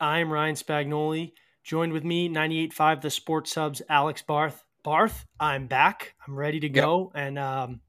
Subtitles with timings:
[0.00, 1.32] I'm Ryan Spagnoli.
[1.64, 4.64] Joined with me, 98.5 The Sports Hub, Alex Barth.
[4.84, 6.14] Barth, I'm back.
[6.26, 7.10] I'm ready to go.
[7.14, 7.22] Yep.
[7.24, 7.80] And, um,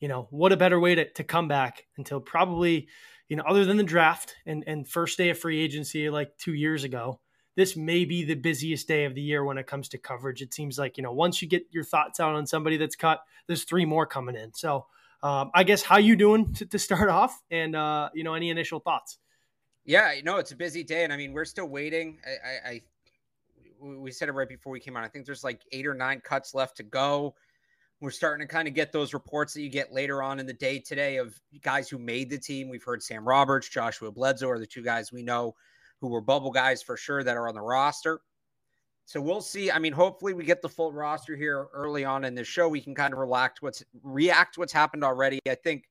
[0.00, 2.88] you know, what a better way to, to come back until probably,
[3.28, 6.54] you know, other than the draft and, and first day of free agency like two
[6.54, 7.20] years ago,
[7.56, 10.40] this may be the busiest day of the year when it comes to coverage.
[10.40, 13.20] It seems like, you know, once you get your thoughts out on somebody that's cut,
[13.46, 14.54] there's three more coming in.
[14.54, 14.86] So
[15.22, 18.48] um, I guess how you doing to, to start off and, uh, you know, any
[18.48, 19.18] initial thoughts?
[19.84, 21.04] Yeah, no, it's a busy day.
[21.04, 22.18] And I mean, we're still waiting.
[22.24, 22.82] I, I, I
[23.80, 25.04] we said it right before we came on.
[25.04, 27.34] I think there's like eight or nine cuts left to go.
[28.00, 30.54] We're starting to kind of get those reports that you get later on in the
[30.54, 32.68] day today of guys who made the team.
[32.68, 35.54] We've heard Sam Roberts, Joshua Bledsoe are the two guys we know
[36.00, 38.20] who were bubble guys for sure that are on the roster.
[39.04, 39.70] So we'll see.
[39.70, 42.68] I mean, hopefully we get the full roster here early on in the show.
[42.68, 45.40] We can kind of relax what's react what's happened already.
[45.48, 45.89] I think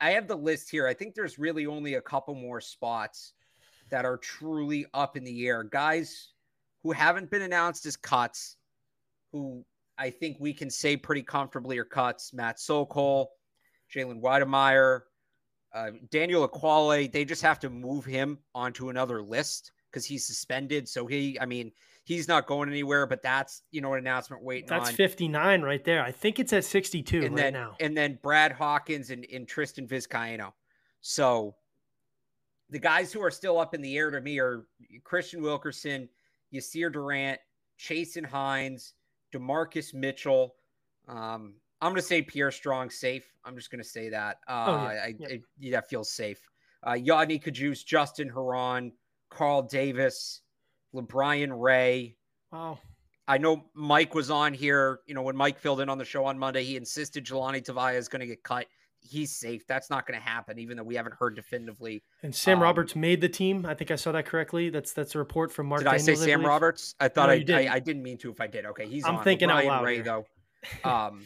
[0.00, 0.86] I have the list here.
[0.86, 3.32] I think there's really only a couple more spots
[3.90, 5.64] that are truly up in the air.
[5.64, 6.32] Guys
[6.82, 8.56] who haven't been announced as cuts,
[9.32, 9.64] who
[9.98, 12.32] I think we can say pretty comfortably are cuts.
[12.32, 13.30] Matt Sokol,
[13.92, 15.00] Jalen Wydermyer,
[15.74, 17.10] uh, Daniel Ekuale.
[17.10, 20.88] They just have to move him onto another list because he's suspended.
[20.88, 21.72] So he, I mean,
[22.08, 23.06] he's not going anywhere.
[23.06, 24.68] But that's you know an announcement waiting.
[24.68, 24.94] That's on.
[24.94, 26.02] 59 right there.
[26.02, 27.76] I think it's at 62 and right then, now.
[27.80, 30.52] And then Brad Hawkins and, and Tristan Vizcaino.
[31.00, 31.54] So
[32.70, 34.64] the guys who are still up in the air to me are
[35.04, 36.08] Christian Wilkerson,
[36.52, 37.38] Yasir Durant,
[37.78, 38.94] Chasen Hines,
[39.32, 40.54] Demarcus Mitchell.
[41.06, 43.30] Um, I'm going to say Pierre Strong safe.
[43.44, 44.38] I'm just going to say that.
[44.48, 45.04] Uh, oh, yeah.
[45.04, 45.28] I, yeah.
[45.28, 46.40] I, that feels safe.
[46.82, 48.92] Uh, Yodny Cajuste, Justin Herron,
[49.30, 50.42] Carl Davis,
[50.94, 52.16] LaBryan Ray.
[52.52, 52.78] Wow.
[53.26, 55.00] I know Mike was on here.
[55.06, 57.96] You know, when Mike filled in on the show on Monday, he insisted Jahlani Tavai
[57.96, 58.66] is going to get cut.
[59.00, 59.66] He's safe.
[59.66, 62.02] That's not going to happen, even though we haven't heard definitively.
[62.22, 63.64] And Sam um, Roberts made the team.
[63.66, 64.70] I think I saw that correctly.
[64.70, 65.82] That's that's a report from Mark.
[65.82, 66.94] Did Daniels, I say Sam Roberts?
[66.98, 67.50] I thought no, I, did.
[67.50, 68.30] I, I didn't mean to.
[68.30, 69.04] If I did, okay, he's.
[69.04, 69.24] I'm on.
[69.24, 69.84] thinking out loud.
[69.84, 70.04] Ray here.
[70.04, 70.26] though.
[70.82, 71.24] Um,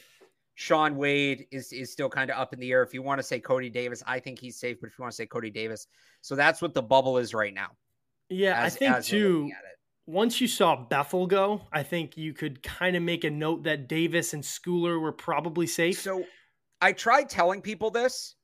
[0.55, 2.83] Shaun Wade is is still kind of up in the air.
[2.83, 4.79] If you want to say Cody Davis, I think he's safe.
[4.81, 5.87] But if you want to say Cody Davis,
[6.21, 7.71] so that's what the bubble is right now.
[8.33, 9.51] Yeah, as, I think too.
[10.07, 13.89] Once you saw Bethel go, I think you could kind of make a note that
[13.89, 16.01] Davis and Schooler were probably safe.
[16.01, 16.25] So
[16.81, 18.35] I tried telling people this.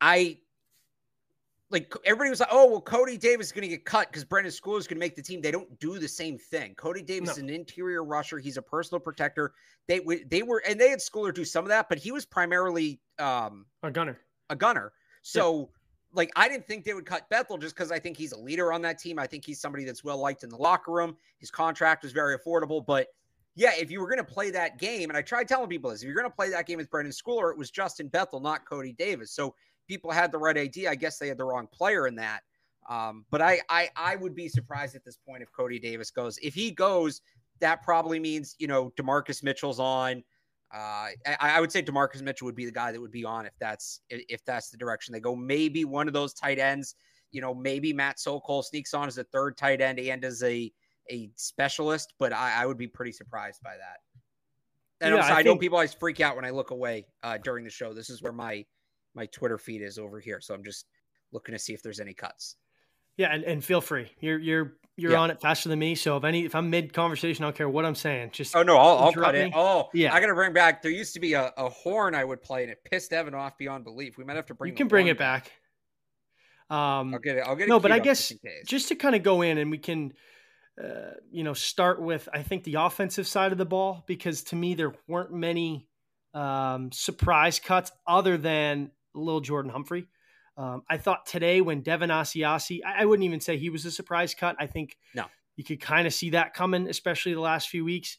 [0.00, 0.38] I
[1.70, 4.46] like everybody was like, "Oh, well, Cody Davis is going to get cut because Brenden
[4.46, 6.74] Schooler is going to make the team." They don't do the same thing.
[6.76, 7.32] Cody Davis no.
[7.32, 8.38] is an interior rusher.
[8.38, 9.52] He's a personal protector.
[9.86, 10.00] They
[10.30, 13.66] they were and they had Schooler do some of that, but he was primarily um,
[13.82, 14.20] a gunner.
[14.48, 14.92] A gunner.
[15.22, 15.58] So.
[15.58, 15.66] Yeah.
[16.14, 18.72] Like I didn't think they would cut Bethel just because I think he's a leader
[18.72, 19.18] on that team.
[19.18, 21.16] I think he's somebody that's well liked in the locker room.
[21.38, 23.08] His contract was very affordable, but
[23.56, 26.02] yeah, if you were going to play that game, and I tried telling people this,
[26.02, 28.68] if you're going to play that game with Brenden Schooler, it was Justin Bethel, not
[28.68, 29.30] Cody Davis.
[29.30, 29.54] So
[29.86, 30.90] people had the right idea.
[30.90, 32.40] I guess they had the wrong player in that.
[32.88, 36.38] Um, but I, I I would be surprised at this point if Cody Davis goes.
[36.38, 37.22] If he goes,
[37.60, 40.22] that probably means you know Demarcus Mitchell's on.
[40.74, 43.46] Uh, I, I, would say Demarcus Mitchell would be the guy that would be on
[43.46, 45.36] if that's if that's the direction they go.
[45.36, 46.96] Maybe one of those tight ends.
[47.30, 50.72] You know, maybe Matt Sokol sneaks on as a third tight end and as a
[51.10, 53.98] a specialist, but I, I would be pretty surprised by that.
[55.00, 55.48] And yeah, sorry, I, think...
[55.48, 57.92] I, know people always freak out when I look away uh, during the show.
[57.92, 58.64] This is where my
[59.14, 60.40] my Twitter feed is over here.
[60.40, 60.86] So I'm just
[61.30, 62.56] looking to see if there's any cuts.
[63.16, 64.10] Yeah, and, and feel free.
[64.20, 65.18] You're you're you're yeah.
[65.18, 65.94] on it faster than me.
[65.94, 68.30] So if any if I'm mid conversation, I don't care what I'm saying.
[68.32, 69.40] Just oh no, I'll, I'll cut me.
[69.40, 69.52] it.
[69.54, 70.82] Oh yeah, I gotta bring back.
[70.82, 73.58] There used to be a, a horn I would play, and it pissed Evan off
[73.58, 74.18] beyond belief.
[74.18, 74.72] We might have to bring.
[74.72, 75.50] You can bring it back.
[76.70, 77.44] Um, I'll get it.
[77.46, 77.68] I'll get it.
[77.68, 80.12] No, but I guess just, just to kind of go in and we can,
[80.82, 84.56] uh, you know, start with I think the offensive side of the ball because to
[84.56, 85.88] me there weren't many
[86.32, 90.08] um, surprise cuts other than little Jordan Humphrey.
[90.56, 93.90] Um, I thought today when Devin Asiasi, I, I, wouldn't even say he was a
[93.90, 94.54] surprise cut.
[94.60, 95.24] I think no.
[95.56, 98.18] you could kind of see that coming, especially the last few weeks.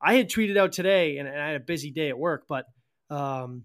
[0.00, 2.64] I had tweeted out today, and, and I had a busy day at work, but
[3.10, 3.64] um,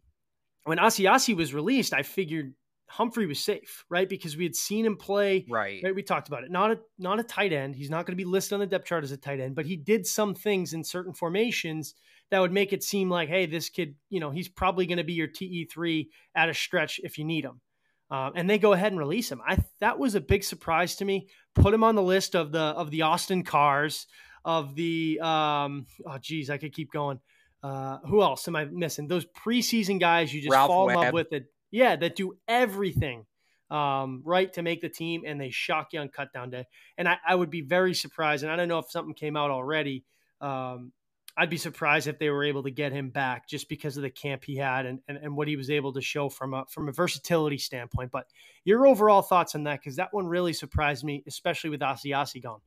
[0.63, 2.54] when Asiasi was released, I figured
[2.89, 4.10] Humphrey was safe, right?
[4.10, 5.45] Because we had seen him play.
[5.50, 5.81] Right.
[5.83, 5.95] right?
[5.95, 6.51] We talked about it.
[6.51, 7.75] Not a not a tight end.
[7.75, 9.66] He's not going to be listed on the depth chart as a tight end, but
[9.66, 11.94] he did some things in certain formations
[12.31, 15.04] that would make it seem like, hey, this kid, you know, he's probably going to
[15.04, 17.62] be your TE3 at a stretch if you need him.
[18.11, 19.41] Um, and they go ahead and release him.
[19.45, 21.27] I that was a big surprise to me.
[21.53, 24.06] Put him on the list of the of the Austin Carrs
[24.44, 27.19] of the um, oh geez, I could keep going.
[27.61, 29.07] Uh, who else am I missing?
[29.07, 31.45] Those preseason guys you just Ralph fall in love with it.
[31.71, 33.25] Yeah, that do everything
[33.69, 36.65] um, right to make the team, and they shock you on cutdown day.
[36.97, 39.51] And I, I, would be very surprised, and I don't know if something came out
[39.51, 40.03] already.
[40.41, 40.91] Um,
[41.39, 44.09] I'd be surprised if they were able to get him back just because of the
[44.09, 46.89] camp he had and, and, and what he was able to show from a from
[46.89, 48.12] a versatility standpoint.
[48.12, 48.25] But
[48.65, 52.59] your overall thoughts on that, because that one really surprised me, especially with Asiasi gone.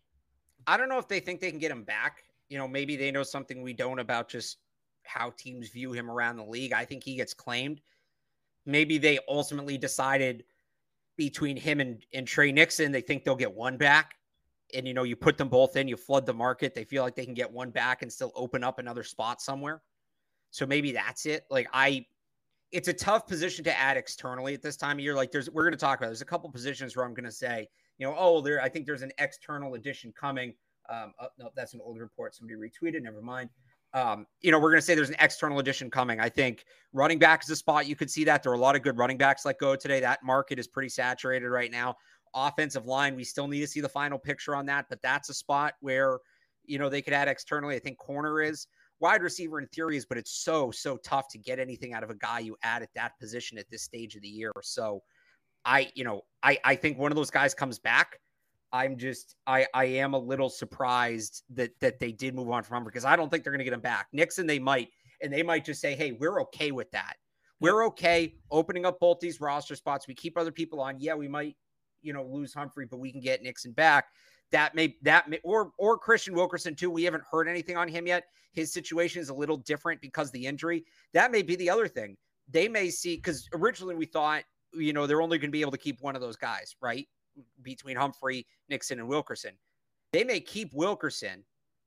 [0.66, 2.22] I don't know if they think they can get him back.
[2.48, 4.56] You know, maybe they know something we don't about just
[5.02, 6.72] how teams view him around the league.
[6.72, 7.82] I think he gets claimed.
[8.64, 10.44] Maybe they ultimately decided
[11.16, 14.14] between him and, and Tre Nixon, they think they'll get one back.
[14.74, 16.74] And, you know, you put them both in, you flood the market.
[16.74, 19.82] They feel like they can get one back and still open up another spot somewhere.
[20.50, 21.44] So maybe that's it.
[21.50, 22.06] Like, I,
[22.70, 25.14] it's a tough position to add externally at this time of year.
[25.14, 27.32] Like, there's, we're going to talk about, there's a couple positions where I'm going to
[27.32, 30.54] say, you know, oh, there, I think there's an external addition coming.
[30.88, 32.34] Um, oh, no, that's an old report.
[32.34, 33.02] Somebody retweeted.
[33.02, 33.50] Never mind
[33.94, 36.18] um, you know, we're going to say there's an external addition coming.
[36.18, 38.42] I think running back is a spot you could see that.
[38.42, 40.00] There are a lot of good running backs let go today.
[40.00, 41.96] That market is pretty saturated right now.
[42.34, 45.34] Offensive line, we still need to see the final picture on that, but that's a
[45.34, 46.18] spot where,
[46.64, 47.76] you know, they could add externally.
[47.76, 48.66] I think corner is
[49.00, 52.10] wide receiver in theory is, but it's so, so tough to get anything out of
[52.10, 54.52] a guy you add at that position at this stage of the year.
[54.62, 55.02] So
[55.64, 58.18] I, you know, I, I think one of those guys comes back.
[58.74, 62.78] I'm just I I am a little surprised that that they did move on from
[62.78, 64.06] him because I don't think they're going to get him back.
[64.14, 64.88] Nixon they might
[65.20, 67.16] and they might just say, "Hey, we're okay with that.
[67.62, 70.08] We're okay opening up both these roster spots.
[70.08, 70.98] We keep other people on.
[70.98, 71.54] Yeah, we might,
[72.02, 74.06] you know, lose Humphrey, but we can get Nixon back."
[74.50, 76.90] That may that may or or Christian Wilkerson too.
[76.90, 78.24] We haven't heard anything on him yet.
[78.52, 80.84] His situation is a little different because the injury.
[81.14, 82.16] That may be the other thing.
[82.48, 84.44] They may see because originally we thought,
[84.74, 87.08] you know, they're only going to be able to keep one of those guys, right?
[87.62, 89.52] between Humphrey, Nixon, and Wilkerson.
[90.12, 91.44] They may keep Wilkerson,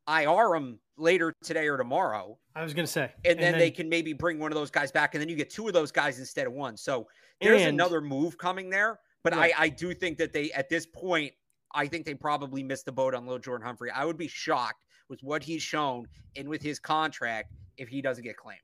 [0.07, 2.37] IR him later today or tomorrow.
[2.55, 3.11] I was going to say.
[3.23, 5.29] And, and then, then, they can maybe bring one of those guys back, and then
[5.29, 6.77] you get two of those guys instead of one.
[6.77, 7.07] So
[7.41, 8.99] there's another move coming there.
[9.25, 11.33] But I, I do think that they, at this point,
[11.73, 13.89] I think they probably missed the boat on Lil Jordan Humphrey.
[13.89, 16.05] I would be shocked with what he's shown
[16.35, 18.61] and with his contract if he doesn't get claimed.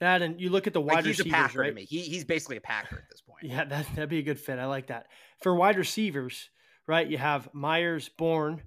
[0.00, 1.68] That and you look at the wide like he's receivers, a Packer right?
[1.70, 1.84] to me.
[1.86, 3.44] He, he's basically a Packer at this point.
[3.44, 4.58] Yeah, that, that'd be a good fit.
[4.58, 5.06] I like that.
[5.40, 6.50] For wide receivers,
[6.86, 7.08] right?
[7.08, 8.62] You have Meyers, Bourne,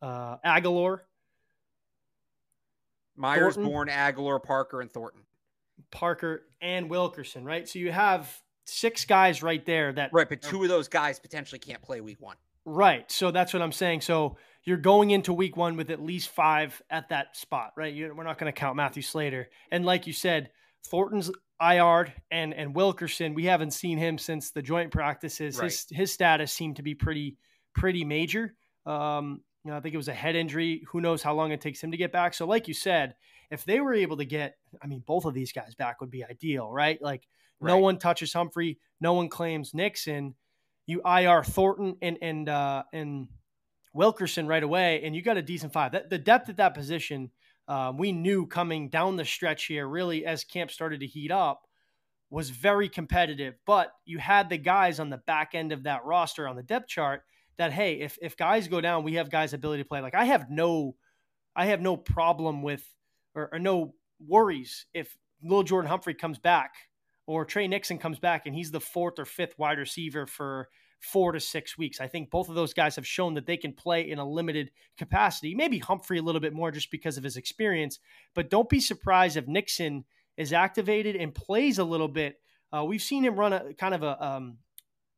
[0.00, 1.00] uh, Agholor.
[3.16, 5.20] Meyers, Thornton, Bourne, Agholor, Parker, and Thornton.
[5.90, 7.68] Parker and Wilkerson, right?
[7.68, 11.58] So you have six guys right there that right, but two of those guys potentially
[11.58, 12.36] can't play week one.
[12.64, 13.10] Right.
[13.10, 14.00] So that's what I'm saying.
[14.00, 17.92] So you're going into week one with at least five at that spot, right?
[17.92, 19.48] You, we're not going to count Matthew Slater.
[19.70, 20.50] And like you said,
[20.86, 21.30] Thornton's
[21.60, 25.58] IR and and Wilkerson, we haven't seen him since the joint practices.
[25.58, 25.66] Right.
[25.66, 27.36] His his status seemed to be pretty
[27.74, 28.54] pretty major.
[28.86, 30.82] Um, you know, I think it was a head injury.
[30.88, 32.34] Who knows how long it takes him to get back?
[32.34, 33.14] So, like you said,
[33.50, 36.24] if they were able to get, I mean, both of these guys back would be
[36.24, 37.00] ideal, right?
[37.00, 37.26] Like,
[37.60, 37.70] right.
[37.70, 40.34] no one touches Humphrey, no one claims Nixon.
[40.86, 43.28] You IR Thornton and and uh, and
[43.94, 45.92] Wilkerson right away, and you got a decent five.
[45.92, 47.30] That, the depth at that position,
[47.68, 51.62] uh, we knew coming down the stretch here, really as camp started to heat up,
[52.28, 53.54] was very competitive.
[53.64, 56.88] But you had the guys on the back end of that roster on the depth
[56.88, 57.22] chart
[57.56, 60.00] that hey, if if guys go down, we have guys' ability to play.
[60.00, 60.96] Like I have no,
[61.54, 62.84] I have no problem with
[63.34, 63.94] or, or no
[64.26, 66.74] worries if Lil Jordan Humphrey comes back
[67.26, 70.68] or Tre Nixon comes back and he's the fourth or fifth wide receiver for
[71.00, 72.00] four to six weeks.
[72.00, 74.70] I think both of those guys have shown that they can play in a limited
[74.96, 75.54] capacity.
[75.54, 77.98] Maybe Humphrey a little bit more just because of his experience,
[78.34, 80.04] but don't be surprised if Nixon
[80.36, 82.40] is activated and plays a little bit.
[82.72, 84.58] Uh, we've seen him run a kind of a um,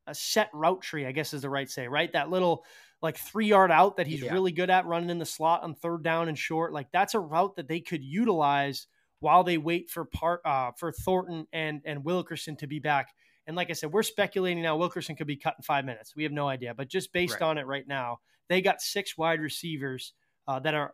[0.07, 2.13] a set route tree, I guess is the right say, right?
[2.13, 2.65] That little
[3.03, 4.33] like three yard out that he's yeah.
[4.33, 6.73] really good at running in the slot on third down and short.
[6.73, 8.87] Like that's a route that they could utilize
[9.21, 13.09] while they wait for part uh, for Thornton and and Wilkerson to be back.
[13.47, 16.17] And like I said, we're speculating now Wilkerson could be cut in five minutes.
[16.17, 17.43] We have no idea, but just based right.
[17.43, 20.15] on it right now, they got six wide receivers
[20.49, 20.93] uh, that are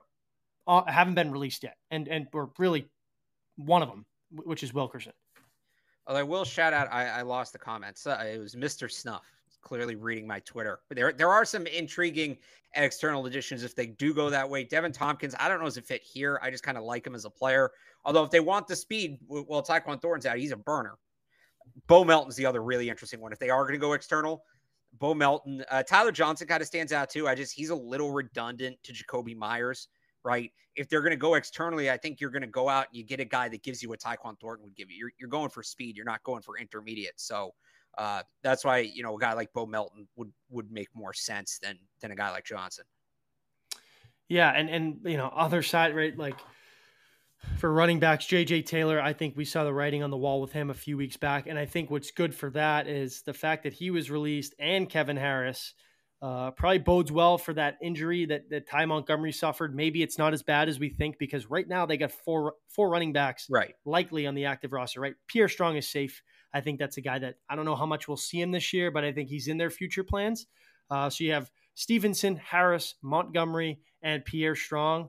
[0.67, 2.89] uh, haven't been released yet, and and we're really
[3.57, 5.13] one of them, which is Wilkerson.
[6.07, 8.07] Although I will shout out, I, I lost the comments.
[8.07, 8.91] Uh, it was Mr.
[8.91, 9.23] Snuff,
[9.63, 10.81] clearly reading my Twitter.
[10.89, 12.37] But there, there are some intriguing
[12.75, 14.65] external additions if they do go that way.
[14.65, 16.39] Deven Thompkins, I don't know as it fit here.
[16.43, 17.71] I just kind of like him as a player.
[18.05, 20.37] Although if they want the speed, well, Tyquan Thornton's out.
[20.37, 20.99] He's a burner.
[21.87, 23.33] Bo Melton's the other really interesting one.
[23.33, 24.45] If they are going to go external,
[24.99, 27.29] Bo Melton, uh, Tyler Johnson kind of stands out too.
[27.29, 29.89] I just he's a little redundant to Jakobi Meyers,
[30.25, 30.51] right?
[30.75, 33.05] If they're going to go externally, I think you're going to go out and you
[33.05, 34.97] get a guy that gives you what Tyquan Thornton would give you.
[34.99, 35.97] You're, you're going for speed.
[35.97, 37.15] You're not going for intermediate.
[37.17, 37.55] So
[37.99, 41.59] uh, that's why you know a guy like Bo Melton would would make more sense
[41.63, 42.85] than than a guy like Johnson.
[44.29, 46.37] Yeah, and and you know other side right like
[47.59, 50.53] for running backs, JJ Taylor, I think we saw the writing on the wall with
[50.53, 51.47] him a few weeks back.
[51.47, 54.89] And I think what's good for that is the fact that he was released and
[54.89, 55.75] Kevin Harris
[56.23, 59.75] uh, probably bodes well for that injury that, that Ty Montgomery suffered.
[59.75, 62.89] Maybe it's not as bad as we think because right now they got four four
[62.89, 65.01] running backs right likely on the active roster.
[65.01, 66.23] Right, Pierre Strong is safe.
[66.55, 68.73] I think that's a guy that I don't know how much we'll see him this
[68.73, 70.47] year, but I think he's in their future plans.
[70.91, 75.09] Uh, so you have Stevenson, Harris, Montgomery, and Pierre Strong.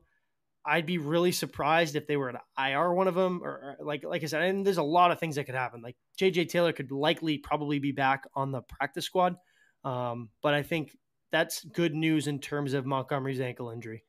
[0.66, 4.04] I'd be really surprised if they were to IR one of them, or, or like
[4.06, 5.82] like I said, and there's a lot of things that could happen.
[5.82, 9.36] Like JJ Taylor could likely probably be back on the practice squad,
[9.84, 10.98] um, but I think
[11.34, 14.06] that's good news in terms of Montgomery's ankle injury.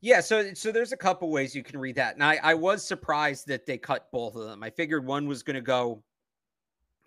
[0.00, 2.86] Yeah, so so there's a couple ways you can read that, and I, I was
[2.86, 4.62] surprised that they cut both of them.
[4.62, 6.04] I figured one was going to go,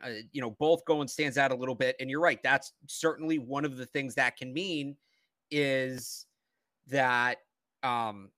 [0.04, 2.40] uh, you know, both going stands out a little bit, and you're right.
[2.44, 4.96] That's certainly one of the things that can mean
[5.52, 6.26] is
[6.88, 7.38] that
[7.84, 8.30] um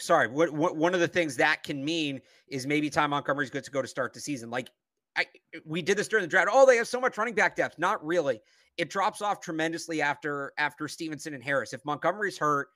[0.00, 3.64] sorry, what, what one of the things that can mean is maybe Ty Montgomery's good
[3.64, 4.50] to go to start the season.
[4.50, 4.68] Like
[5.16, 5.26] I,
[5.64, 6.48] we did this during the draft.
[6.50, 7.78] Oh, they have so much running back depth.
[7.78, 8.40] Not really.
[8.78, 11.72] It drops off tremendously after after Stevenson and Harris.
[11.72, 12.68] If Montgomery's hurt,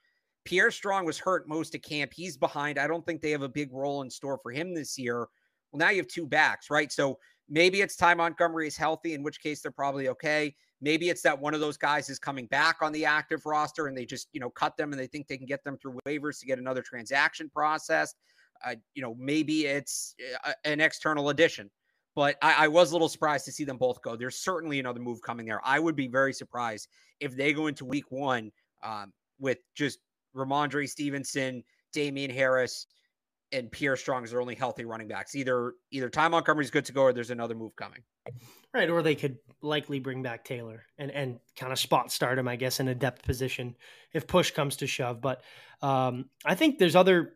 [0.45, 2.13] Pierre Strong was hurt most of camp.
[2.13, 2.77] He's behind.
[2.77, 5.27] I don't think they have a big role in store for him this year.
[5.71, 6.91] Well, now you have two backs, right?
[6.91, 7.17] So
[7.49, 10.55] maybe it's Ty Montgomery is healthy, in which case they're probably okay.
[10.81, 13.97] Maybe it's that one of those guys is coming back on the active roster and
[13.97, 16.39] they just, you know, cut them and they think they can get them through waivers
[16.39, 18.15] to get another transaction processed.
[18.65, 21.69] Uh, you know, maybe it's uh, an external addition,
[22.15, 24.15] but I, I, was a little surprised to see them both go.
[24.15, 25.61] There's certainly another move coming there.
[25.63, 26.87] I would be very surprised
[27.19, 28.51] if they go into week one
[28.83, 29.99] um, with just
[30.35, 31.63] Rhamondre Stevenson,
[31.93, 32.87] Damien Harris,
[33.51, 35.35] and Pierre Strong as their only healthy running backs.
[35.35, 38.01] Either either Ty Montgomery's good to go or there's another move coming.
[38.73, 42.47] Right, or they could likely bring back Taylor and and kind of spot start him,
[42.47, 43.75] I guess, in a depth position
[44.13, 45.21] if push comes to shove.
[45.21, 45.41] But
[45.81, 47.33] um, I think there's other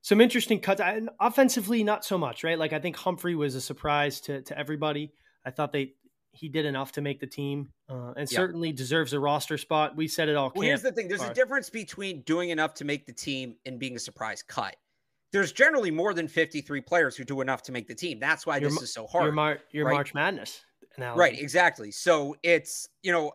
[0.00, 0.80] some interesting cuts.
[0.80, 2.58] I, offensively, not so much, right?
[2.58, 5.12] Like I think Humphrey was a surprise to to everybody.
[5.44, 5.94] I thought they
[6.32, 9.96] he did enough to make the team, uh, and certainly deserves a roster spot.
[9.96, 10.50] We said it all.
[10.54, 13.78] Well, here's the thing: there's a difference between doing enough to make the team and
[13.78, 14.76] being a surprise cut
[15.32, 18.18] there's generally more than 53 players who do enough to make the team.
[18.20, 19.24] That's why your, this is so hard.
[19.24, 19.94] Your, Mar- your right?
[19.94, 20.64] March Madness
[20.96, 21.18] analogy.
[21.18, 21.90] Right, exactly.
[21.90, 23.32] So it's, you know,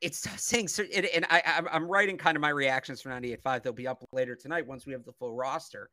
[0.00, 0.68] it's saying,
[1.14, 3.62] and I, I'm writing kind of my reactions for 98.5.
[3.62, 5.90] They'll be up later tonight once we have the full roster.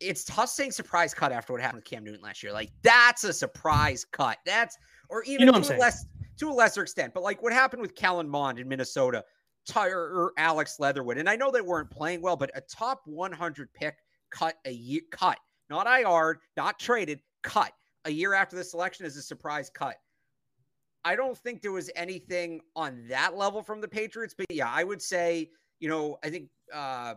[0.00, 2.52] It's tough saying surprise cut after what happened with Cam Newton last year.
[2.52, 4.38] Like that's a surprise cut.
[4.46, 4.78] That's
[5.10, 6.06] or even you know to a less
[6.38, 7.14] to a lesser extent.
[7.14, 9.24] But like what happened with Kellen Mond in Minnesota,
[9.68, 11.18] Tyre Alex Leatherwood.
[11.18, 13.96] And I know they weren't playing well, but a top 100 pick
[14.30, 15.38] cut a year cut,
[15.70, 17.72] not IR, not traded, cut
[18.04, 19.96] a year after the selection is a surprise cut.
[21.04, 24.84] I don't think there was anything on that level from the Patriots, but yeah, I
[24.84, 27.14] would say, you know, I think uh,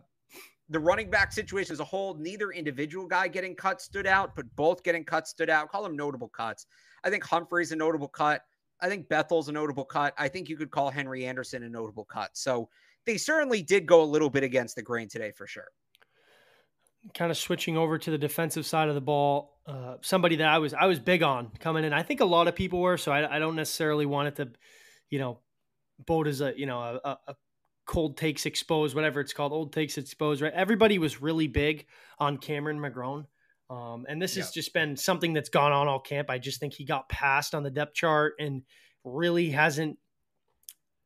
[0.69, 4.45] the running back situation as a whole, neither individual guy getting cut stood out, but
[4.55, 5.69] both getting cut stood out.
[5.69, 6.67] Call them notable cuts.
[7.03, 8.43] I think Humphrey's a notable cut.
[8.81, 10.13] I think Bethel's a notable cut.
[10.17, 12.31] I think you could call Henry Anderson a notable cut.
[12.33, 12.69] So
[13.05, 15.67] they certainly did go a little bit against the grain today for sure.
[17.13, 20.59] Kind of switching over to the defensive side of the ball, uh, somebody that I
[20.59, 21.93] was I was big on coming in.
[21.93, 24.51] I think a lot of people were, so I, I don't necessarily want it to,
[25.09, 25.39] you know,
[26.05, 27.35] boat as a you know a, a
[27.87, 30.41] cold takes exposed, whatever it's called, old takes exposed.
[30.41, 30.53] Right?
[30.53, 31.87] Everybody was really big
[32.19, 33.25] on Cameron McGrone.
[33.71, 34.43] Um, and this yeah.
[34.43, 36.29] has just been something that's gone on all camp.
[36.29, 38.63] I just think he got passed on the depth chart and
[39.05, 39.97] really hasn't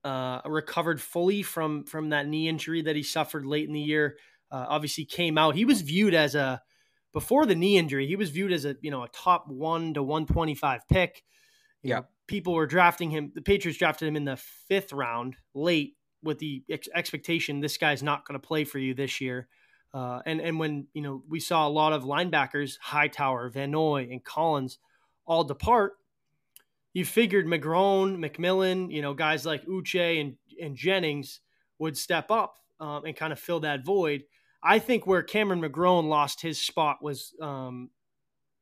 [0.03, 4.17] uh, recovered fully from from that knee injury that he suffered late in the year.
[4.51, 5.53] Uh, obviously, came out.
[5.53, 6.59] He was viewed as a
[7.13, 8.07] before the knee injury.
[8.07, 11.21] He was viewed as a you know a top one to one twenty five pick.
[11.83, 13.31] You yeah, know, people were drafting him.
[13.35, 18.01] The Patriots drafted him in the fifth round, late, with the ex- expectation this guy's
[18.01, 19.47] not going to play for you this year.
[19.95, 24.09] Uh, and and when you know we saw a lot of linebackers, Hightower, Van Noy,
[24.11, 24.77] and Collins
[25.25, 25.93] all depart,
[26.93, 31.39] you figured McGrone, McMillan, you know guys like Uche and and Jennings
[31.79, 34.23] would step up um, and kind of fill that void.
[34.61, 37.91] I think where Cameron McGrone lost his spot was, um,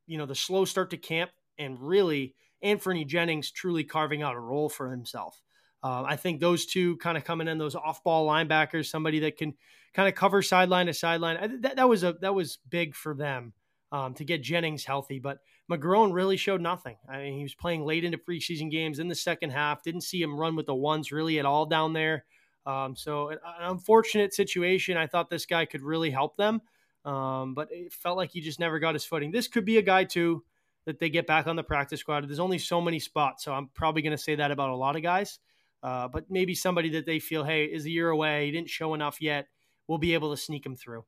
[0.06, 4.40] you know, the slow start to camp and really Anfernee Jennings truly carving out a
[4.40, 5.42] role for himself.
[5.84, 9.54] Uh, I think those two kind of coming in, those off-ball linebackers, somebody that can
[9.94, 11.62] kind of cover sideline to sideline.
[11.62, 13.54] That, that was a that was big for them
[13.92, 15.20] um, to get Jennings healthy.
[15.20, 16.96] But McGrone really showed nothing.
[17.10, 19.84] I mean, he was playing late into preseason games in the second half.
[19.84, 22.26] Didn't see him run with the ones really at all down there.
[22.66, 24.96] Um, so an, an, unfortunate situation.
[24.96, 26.62] I thought this guy could really help them,
[27.04, 29.32] um, but it felt like he just never got his footing.
[29.32, 30.44] This could be a guy too.
[30.86, 32.28] that they get back on the practice squad.
[32.28, 34.96] There's only so many spots, so I'm probably going to say that about a lot
[34.96, 35.40] of guys.
[35.84, 39.22] Uh, but maybe somebody that they feel, hey, is a year away, didn't show enough
[39.22, 39.48] yet,
[39.88, 41.04] we'll be able to sneak him through.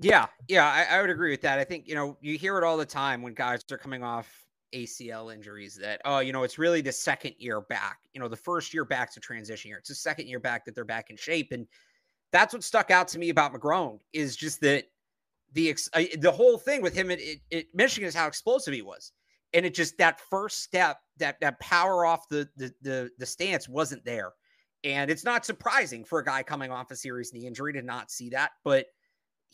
[0.00, 1.58] Yeah, yeah, I, I would agree with that.
[1.58, 4.42] I think you know you hear it all the time when guys are coming off
[4.72, 7.98] ACL injuries that, oh, you know, it's really the second year back.
[8.12, 9.78] You know, the first year back's a transition year.
[9.78, 11.52] It's the second year back that they're back in shape.
[11.52, 11.66] And
[12.32, 14.84] that's what stuck out to me about McGrone is just that
[15.52, 17.18] the uh, the whole thing with him at,
[17.52, 19.12] at, Michigan is how explosive he was.
[19.54, 23.68] And it just that first step, that that power off the, the the the stance
[23.68, 24.32] wasn't there.
[24.84, 28.10] And it's not surprising for a guy coming off a serious knee injury to not
[28.10, 28.86] see that, but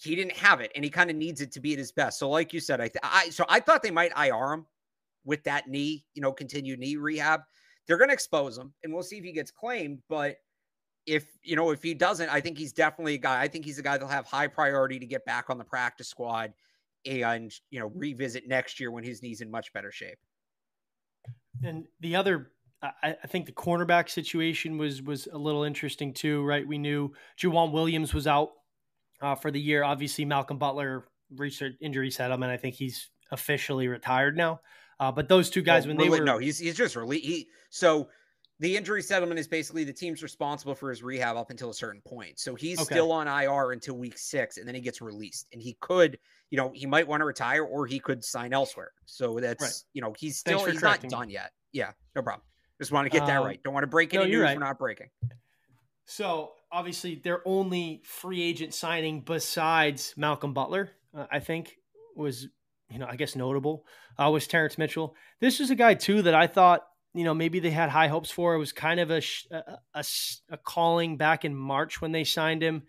[0.00, 2.18] he didn't have it and he kind of needs it to be at his best.
[2.18, 4.66] So like you said, I, th- I so I thought they might IR him
[5.24, 7.40] with that knee, you know, continued knee rehab.
[7.86, 9.98] They're going to expose him and we'll see if he gets claimed.
[10.08, 10.36] But
[11.06, 13.40] if, you know, if he doesn't, I think he's definitely a guy.
[13.40, 16.08] I think he's a guy that'll have high priority to get back on the practice
[16.08, 16.52] squad
[17.06, 20.18] and, you know, revisit next year when his knee's in much better shape.
[21.62, 22.52] And the other
[22.82, 26.66] I, I, think the cornerback situation was was a little interesting too, right?
[26.66, 28.50] We knew Joejuan Williams was out
[29.20, 29.82] uh, for the year.
[29.82, 32.52] Obviously, Malcolm Butler reached injury settlement.
[32.52, 34.60] I think he's officially retired now.
[35.00, 37.48] Uh, but those two guys, when really, they were no, he's he's just really he
[37.70, 38.08] so
[38.60, 42.00] the injury settlement is basically the team's responsible for his rehab up until a certain
[42.06, 42.38] point.
[42.38, 42.94] So he's okay.
[42.94, 45.46] still on IR until week six, and then he gets released.
[45.52, 46.18] And he could,
[46.50, 48.92] you know, he might want to retire or he could sign elsewhere.
[49.06, 49.84] So that's right.
[49.92, 51.52] you know, he's still he's not done yet.
[51.72, 52.42] Yeah, no problem.
[52.80, 53.60] Just want to get that um, right.
[53.62, 54.56] Don't want to break any no, news right.
[54.56, 55.08] we're not breaking.
[56.04, 61.76] So obviously, their only free agent signing besides Malcolm Butler, uh, I think,
[62.16, 62.48] was
[62.90, 63.84] you know, I guess notable
[64.18, 65.14] uh, was Terrance Mitchell.
[65.40, 68.30] This is a guy too that I thought, you know, maybe they had high hopes
[68.30, 68.54] for.
[68.54, 70.04] It was kind of a, a,
[70.50, 72.82] a, calling back in March when they signed him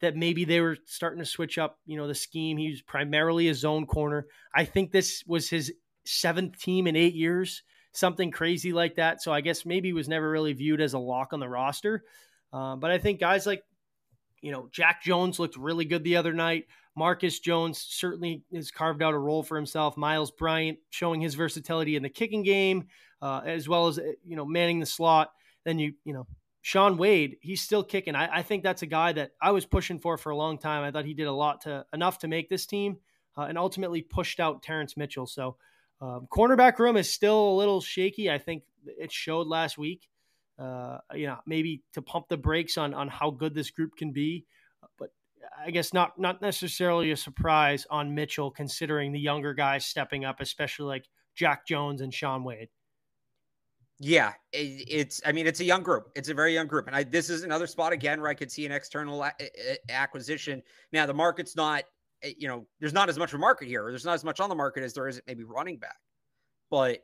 [0.00, 2.56] that maybe they were starting to switch up, you know, the scheme.
[2.56, 4.26] He was primarily a zone corner.
[4.54, 5.72] I think this was his
[6.04, 9.22] seventh team in eight years, something crazy like that.
[9.22, 12.04] So I guess maybe was never really viewed as a lock on the roster.
[12.52, 13.62] Uh, but I think guys like,
[14.42, 16.66] you know, Jack Jones looked really good the other night.
[16.96, 19.96] Marcus Jones certainly has carved out a role for himself.
[19.96, 22.86] Myles Bryant showing his versatility in the kicking game,
[23.20, 25.30] uh, as well as you know manning the slot.
[25.64, 26.26] Then you you know
[26.62, 28.16] Shaun Wade, he's still kicking.
[28.16, 30.82] I, I, think that's a guy that I was pushing for for a long time.
[30.82, 32.96] I thought he did a lot to enough to make this team,
[33.38, 35.26] uh, and ultimately pushed out Terrance Mitchell.
[35.26, 35.58] So
[36.00, 38.30] um, cornerback room is still a little shaky.
[38.30, 40.08] I think it showed last week.
[40.58, 44.10] Uh, you know, maybe to pump the brakes on on how good this group can
[44.12, 44.46] be.
[45.58, 50.40] I guess not not necessarily a surprise on Mitchell, considering the younger guys stepping up,
[50.40, 52.68] especially like Jack Jones and Shaun Wade.
[53.98, 55.22] Yeah, it, it's.
[55.24, 56.10] I mean, it's a young group.
[56.14, 58.52] It's a very young group, and I, this is another spot again where I could
[58.52, 60.62] see an external a- a- acquisition.
[60.92, 61.84] Now, the market's not.
[62.22, 63.86] Eh, you know, there's not as much of a market here.
[63.88, 65.96] There's not as much on the market as there is maybe running back,
[66.70, 67.00] but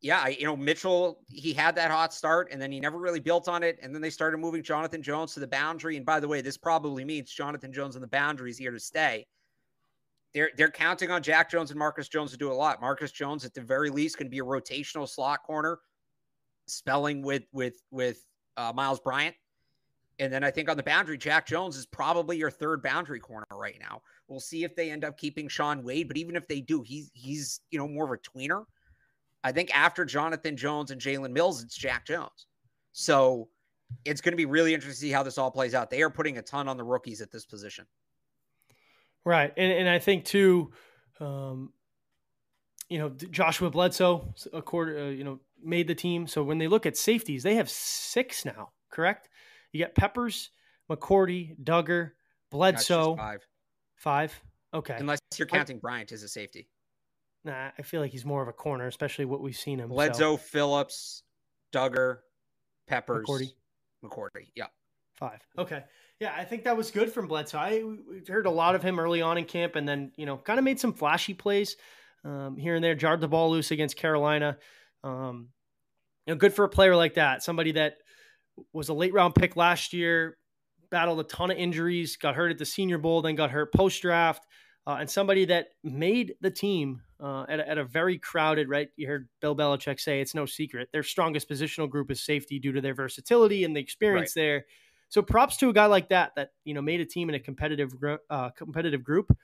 [0.00, 3.48] yeah, you know, Mitchell, he had that hot start and then he never really built
[3.48, 3.78] on it.
[3.82, 5.96] And then they started moving Jonathan Jones to the boundary.
[5.96, 8.80] And by the way, this probably means Jonathan Jones on the boundary is here to
[8.80, 9.26] stay.
[10.32, 12.80] They're they're counting on Jack Jones and Marcus Jones to do a lot.
[12.80, 15.80] Marcus Jones, at the very least, can be a rotational slot corner,
[16.66, 18.24] spelling with with with
[18.56, 19.34] uh, Myles Bryant.
[20.20, 23.46] And then I think on the boundary, Jack Jones is probably your third boundary corner
[23.52, 24.02] right now.
[24.28, 27.10] We'll see if they end up keeping Shaun Wade, but even if they do, he's
[27.12, 28.64] he's you know more of a tweener.
[29.42, 32.46] I think after Jonathan Jones and Jalen Mills, it's Jack Jones.
[32.92, 33.48] So
[34.04, 35.90] it's going to be really interesting to see how this all plays out.
[35.90, 37.86] They are putting a ton on the rookies at this position.
[39.24, 39.52] Right.
[39.56, 40.72] And, and I think, too,
[41.20, 41.72] um,
[42.88, 46.26] you know, Joshua Bledsoe, a quarter, uh, you know, made the team.
[46.26, 49.28] So when they look at safeties, they have six now, correct?
[49.72, 50.50] You got Peppers,
[50.90, 52.12] McCourty, Dugger,
[52.50, 53.16] Bledsoe.
[53.16, 53.46] Five.
[53.96, 54.42] Five.
[54.72, 54.96] Okay.
[54.98, 56.68] Unless you're counting Bryant as a safety.
[57.44, 59.88] Nah, I feel like he's more of a corner, especially what we've seen him.
[59.88, 60.36] Bledsoe, so.
[60.36, 61.22] Phillips,
[61.72, 62.18] Dugger,
[62.86, 63.52] Peppers, McCourty.
[64.04, 64.48] McCourty.
[64.54, 64.66] Yeah.
[65.14, 65.40] Five.
[65.58, 65.82] Okay.
[66.18, 67.58] Yeah, I think that was good from Bledsoe.
[67.58, 67.82] I
[68.28, 70.64] heard a lot of him early on in camp, and then you know, kind of
[70.64, 71.76] made some flashy plays
[72.24, 72.94] um, here and there.
[72.94, 74.58] Jarred the ball loose against Carolina.
[75.02, 75.48] Um,
[76.26, 77.42] you know, good for a player like that.
[77.42, 77.94] Somebody that
[78.72, 80.36] was a late round pick last year,
[80.90, 84.02] battled a ton of injuries, got hurt at the Senior Bowl, then got hurt post
[84.02, 84.46] draft
[84.86, 88.88] uh, and somebody that made the team uh, at, a, at a very crowded, right?
[88.96, 90.88] You heard Bill Belichick say it's no secret.
[90.92, 94.42] Their strongest positional group is safety due to their versatility and the experience right.
[94.42, 94.66] there.
[95.10, 97.40] So props to a guy like that that you know made a team in a
[97.40, 97.92] competitive
[98.30, 99.36] uh, competitive group.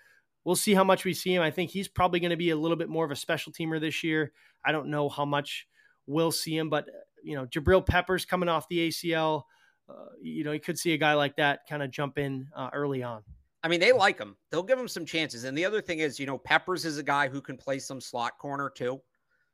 [0.45, 1.43] We'll see how much we see him.
[1.43, 3.81] I think he's probably going to be a little bit more of a special teamer
[3.81, 4.33] this year.
[4.65, 5.67] I don't know how much
[6.07, 6.87] we'll see him, but
[7.23, 9.43] you know Jabril Peppers coming off the ACL,
[9.89, 12.71] uh, you know you could see a guy like that kind of jump in uh,
[12.73, 13.23] early on.
[13.67, 14.37] I mean, they like him.
[14.49, 15.43] They'll give him some chances.
[15.43, 18.01] And the other thing is, you know, Peppers is a guy who can play some
[18.01, 19.03] slot corner too.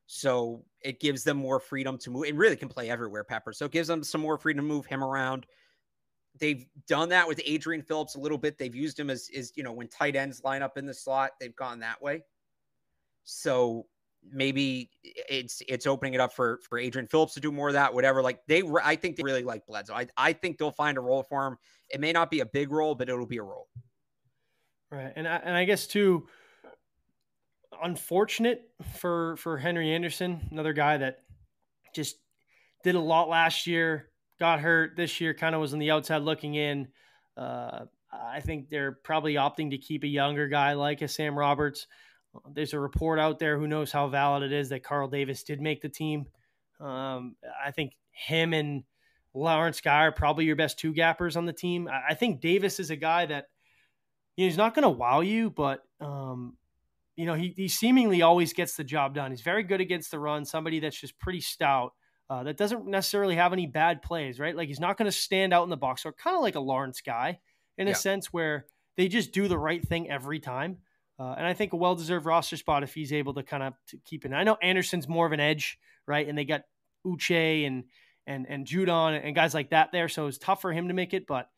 [0.05, 2.27] So it gives them more freedom to move.
[2.27, 3.57] It really can play everywhere, Peppers.
[3.57, 5.47] So it gives them some more freedom to move him around.
[6.39, 8.59] They've done that with Adrian Phillips a little bit.
[8.59, 11.31] They've used him as, as you know, when tight ends line up in the slot,
[11.41, 12.23] they've gone that way.
[13.25, 13.87] So
[14.31, 17.95] maybe it's it's opening it up for for Adrian Phillips to do more of that,
[17.95, 18.23] whatever.
[18.23, 19.95] Like they, I think they really like Bledsoe.
[19.95, 21.57] I I think they'll find a role for him.
[21.89, 23.69] It may not be a big role, but it'll be a role.
[24.93, 26.29] Right, and I, and I guess too,
[27.83, 31.21] unfortunate for for Henry Anderson, another guy that
[31.95, 32.17] just
[32.85, 36.21] did a lot last year, got hurt this year, kind of was on the outside
[36.21, 36.89] looking in.
[37.39, 41.87] Uh, I think they're probably opting to keep a younger guy like a Sam Roberts.
[42.53, 43.59] There's a report out there.
[43.59, 46.27] Who knows how valid it is that Carl Davis did make the team?
[46.81, 48.85] Um, I think him and
[49.33, 51.89] Lawrence Guy are probably your best two gappers on the team.
[51.89, 53.47] I, think Davis is a guy that
[54.37, 56.57] you know, he's not going to wow you, but um,
[57.17, 59.31] you know he, he seemingly always gets the job done.
[59.31, 60.45] He's very good against the run.
[60.45, 61.93] Somebody that's just pretty stout.
[62.31, 64.57] Uh, that doesn't necessarily have any bad plays, right?
[64.57, 66.61] Like he's not going to stand out in the box, or kind of like a
[66.61, 67.41] Lawrence guy
[67.77, 67.93] in yeah.
[67.93, 68.67] a sense where
[68.97, 70.79] they just do the right thing every time.
[71.19, 74.25] Uh, and I think a well-deserved roster spot if he's able to kind of keep
[74.25, 74.33] it.
[74.33, 76.27] I know Anderson's more of an edge, right?
[76.27, 76.63] And they got
[77.07, 77.85] Uche and
[78.27, 81.13] and and Judon and guys like that there, so it's tough for him to make
[81.13, 81.27] it.
[81.27, 81.49] But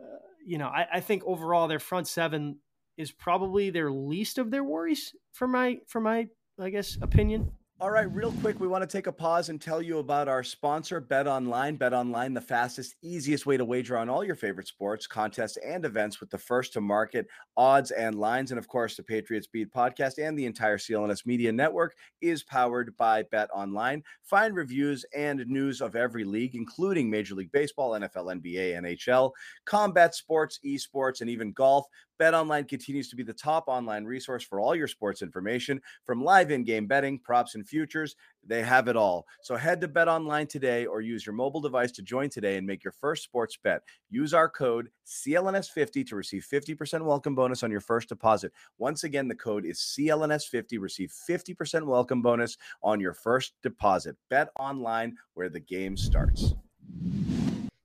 [0.00, 0.04] uh,
[0.44, 2.58] you know, I, I, think overall their front seven
[2.96, 6.28] is probably their least of their worries for my for my
[6.58, 7.50] I guess opinion.
[7.80, 10.44] All right, real quick, we want to take a pause and tell you about our
[10.44, 11.74] sponsor, Bet Online.
[11.74, 15.84] Bet Online, the fastest, easiest way to wager on all your favorite sports, contests, and
[15.84, 18.52] events with the first to market odds and lines.
[18.52, 22.96] And of course, the Patriots Beat podcast and the entire CLNS Media Network is powered
[22.96, 24.04] by Bet Online.
[24.22, 29.32] Find reviews and news of every league, including Major League Baseball, NFL, NBA, NHL,
[29.64, 31.86] combat sports, esports, and even golf.
[32.20, 36.50] BetOnline continues to be the top online resource for all your sports information from live
[36.50, 38.16] in-game betting, props, and futures.
[38.46, 39.26] They have it all.
[39.42, 42.66] So head to Bet Online today or use your mobile device to join today and
[42.66, 43.82] make your first sports bet.
[44.10, 48.52] Use our code CLNS50 to receive 50% welcome bonus on your first deposit.
[48.78, 50.78] Once again, the code is CLNS50.
[50.78, 54.16] Receive 50% welcome bonus on your first deposit.
[54.30, 56.54] Bet online where the game starts.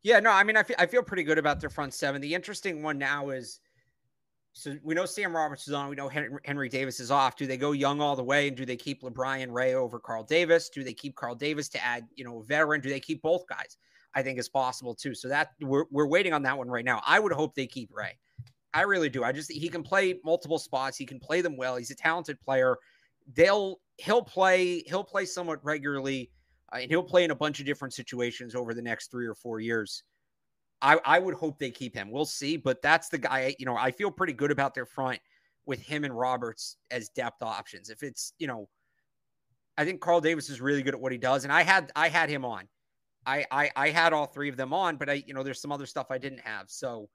[0.02, 2.22] Yeah, no, I mean, I feel, I feel pretty good about their front seven.
[2.22, 3.60] The interesting one now is–
[4.60, 5.90] so we know Sam Roberts is on.
[5.90, 7.38] We know Henry, Davis is off.
[7.38, 10.24] Do they go young all the way, and do they keep LaBryan Ray over Carl
[10.24, 10.70] Davis?
[10.70, 12.82] Do they keep Carl Davis to add, you know, a veteran?
[12.82, 13.78] Do they keep both guys?
[14.16, 15.14] I think is possible too.
[15.14, 17.02] So that we're we're waiting on that one right now.
[17.06, 18.18] I would hope they keep Ray.
[18.74, 19.24] I really do.
[19.24, 20.98] I just he can play multiple spots.
[20.98, 21.78] He can play them well.
[21.78, 22.78] He's a talented player.
[23.34, 26.32] They'll he'll play he'll play somewhat regularly,
[26.74, 29.36] uh, and he'll play in a bunch of different situations over the next three or
[29.36, 30.04] four years.
[30.82, 32.12] I, I would hope they keep him.
[32.12, 33.56] We'll see, but that's the guy.
[33.60, 35.20] You know, I feel pretty good about their front
[35.66, 37.90] with him and Roberts as depth options.
[37.90, 38.70] If it's you know,
[39.78, 42.10] I think Carl Davis is really good at what he does, and I had I
[42.10, 42.68] had him on.
[43.26, 45.72] I I, I had all three of them on, but I you know there's some
[45.72, 47.10] other stuff I didn't have, so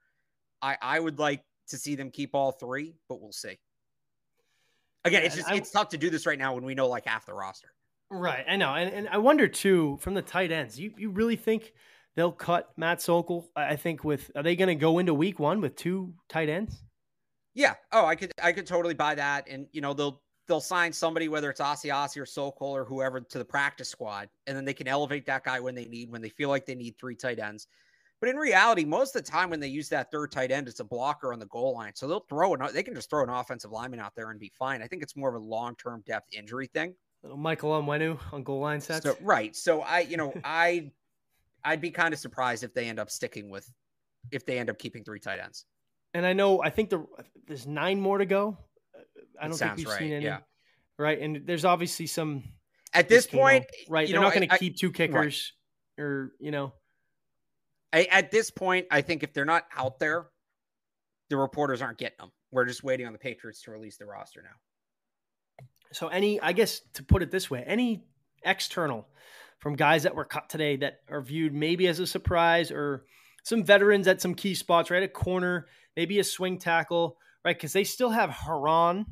[0.60, 3.58] I I would like to see them keep all three, but we'll see.
[5.06, 6.88] Again, yeah, it's just I, it's tough to do this right now when we know
[6.88, 7.68] like half the roster.
[8.10, 10.78] Right, I know, and and I wonder too from the tight ends.
[10.78, 11.72] You you really think?
[12.16, 13.48] They'll cut Matt Sokol.
[13.56, 16.82] I think with are they going to go into week one with two tight ends?
[17.54, 17.74] Yeah.
[17.92, 21.28] Oh, I could I could totally buy that, and you know they'll they'll sign somebody
[21.28, 24.88] whether it's Asiasi or Sokol or whoever to the practice squad, and then they can
[24.88, 27.68] elevate that guy when they need when they feel like they need three tight ends.
[28.20, 30.80] But in reality, most of the time when they use that third tight end, it's
[30.80, 31.92] a blocker on the goal line.
[31.94, 34.50] So they'll throw an they can just throw an offensive lineman out there and be
[34.58, 34.82] fine.
[34.82, 36.94] I think it's more of a long term depth injury thing.
[37.22, 39.04] Little Michael Onwenu on goal line sets.
[39.04, 39.54] So, right.
[39.56, 40.90] So I, you know, I
[41.64, 43.70] I'd be kind of surprised if they end up sticking with
[44.30, 45.64] if they end up keeping three tight ends.
[46.12, 47.04] And I know I think the,
[47.46, 48.58] there's nine more to go.
[48.94, 49.02] Uh,
[49.40, 49.98] I don't think we've right.
[49.98, 50.24] seen any.
[50.24, 50.38] Yeah.
[50.96, 52.44] Right, and there's obviously some.
[52.92, 54.06] At this point, right?
[54.06, 55.52] They're know, not going to keep two kickers,
[55.98, 56.04] right.
[56.04, 56.72] or you know.
[57.92, 60.26] I, at this point, I think if they're not out there,
[61.30, 62.30] the reporters aren't getting them.
[62.52, 65.66] We're just waiting on the Patriots to release the roster now.
[65.92, 68.04] So, any, I guess, to put it this way, any
[68.44, 69.08] external
[69.64, 73.06] from guys that were cut today that are viewed maybe as a surprise or
[73.44, 75.02] some veterans at some key spots, right?
[75.02, 77.56] A corner, maybe a swing tackle, right?
[77.56, 79.06] Because they still have Herron,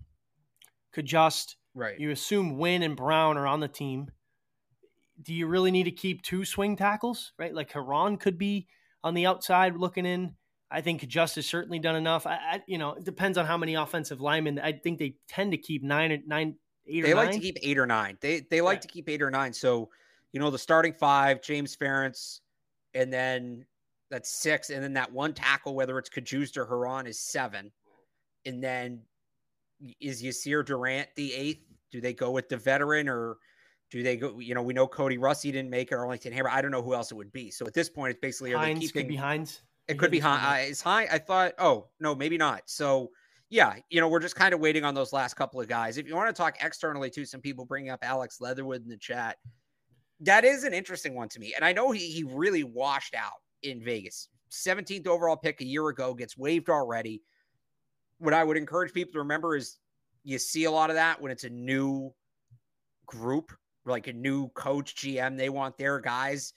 [0.93, 1.99] could just right.
[1.99, 4.11] You assume Wynn and Brown are on the team.
[5.23, 7.55] Do you really need to keep two swing tackles, right?
[7.55, 8.69] Like Herron could be
[9.03, 10.35] on the outside looking in.
[10.71, 12.27] I think Just has certainly done enough.
[12.27, 14.59] I, I, you know, it depends on how many offensive linemen.
[14.59, 17.05] I think they tend to keep nine, nine, eight.
[17.05, 17.37] They like nine.
[17.37, 18.19] to keep eight or nine.
[18.21, 19.55] They they like to keep eight or nine.
[19.55, 19.88] So
[20.33, 22.40] you know, the starting five, James Ferentz,
[22.95, 23.66] and then
[24.11, 24.71] that's six.
[24.71, 27.71] And then that one tackle, whether it's Cajuste or Herron, is seven.
[28.45, 29.03] And then
[30.01, 31.64] is Yasir Durant the eighth?
[31.90, 33.37] Do they go with the veteran or
[33.90, 34.38] do they go?
[34.38, 36.49] You know, we know Cody Russi didn't make it, Arlington Hammer.
[36.51, 37.51] I don't know who else it would be.
[37.51, 39.61] So at this point, it's basically Hines are they keeping could be Hines.
[39.88, 40.62] it could be high.
[40.62, 41.07] Uh, is high?
[41.12, 41.53] I thought.
[41.59, 42.62] Oh no, maybe not.
[42.66, 43.11] So
[43.51, 45.99] yeah, you know, we're just kind of waiting on those last couple of guys.
[45.99, 48.97] If you want to talk externally to some people bring up Alex Leatherwood in the
[48.97, 49.37] chat.
[50.23, 53.41] That is an interesting one to me, and I know he he really washed out
[53.63, 54.29] in Vegas.
[54.51, 57.23] 17th overall pick a year ago gets waived already.
[58.19, 59.79] What I would encourage people to remember is
[60.25, 62.13] you see a lot of that when it's a new
[63.07, 63.53] group,
[63.85, 65.37] like a new coach, GM.
[65.37, 66.53] They want their guys.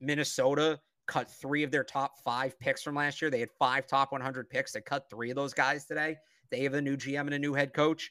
[0.00, 3.30] Minnesota cut three of their top five picks from last year.
[3.30, 4.72] They had five top 100 picks.
[4.72, 6.16] They cut three of those guys today.
[6.50, 8.10] They have a new GM and a new head coach.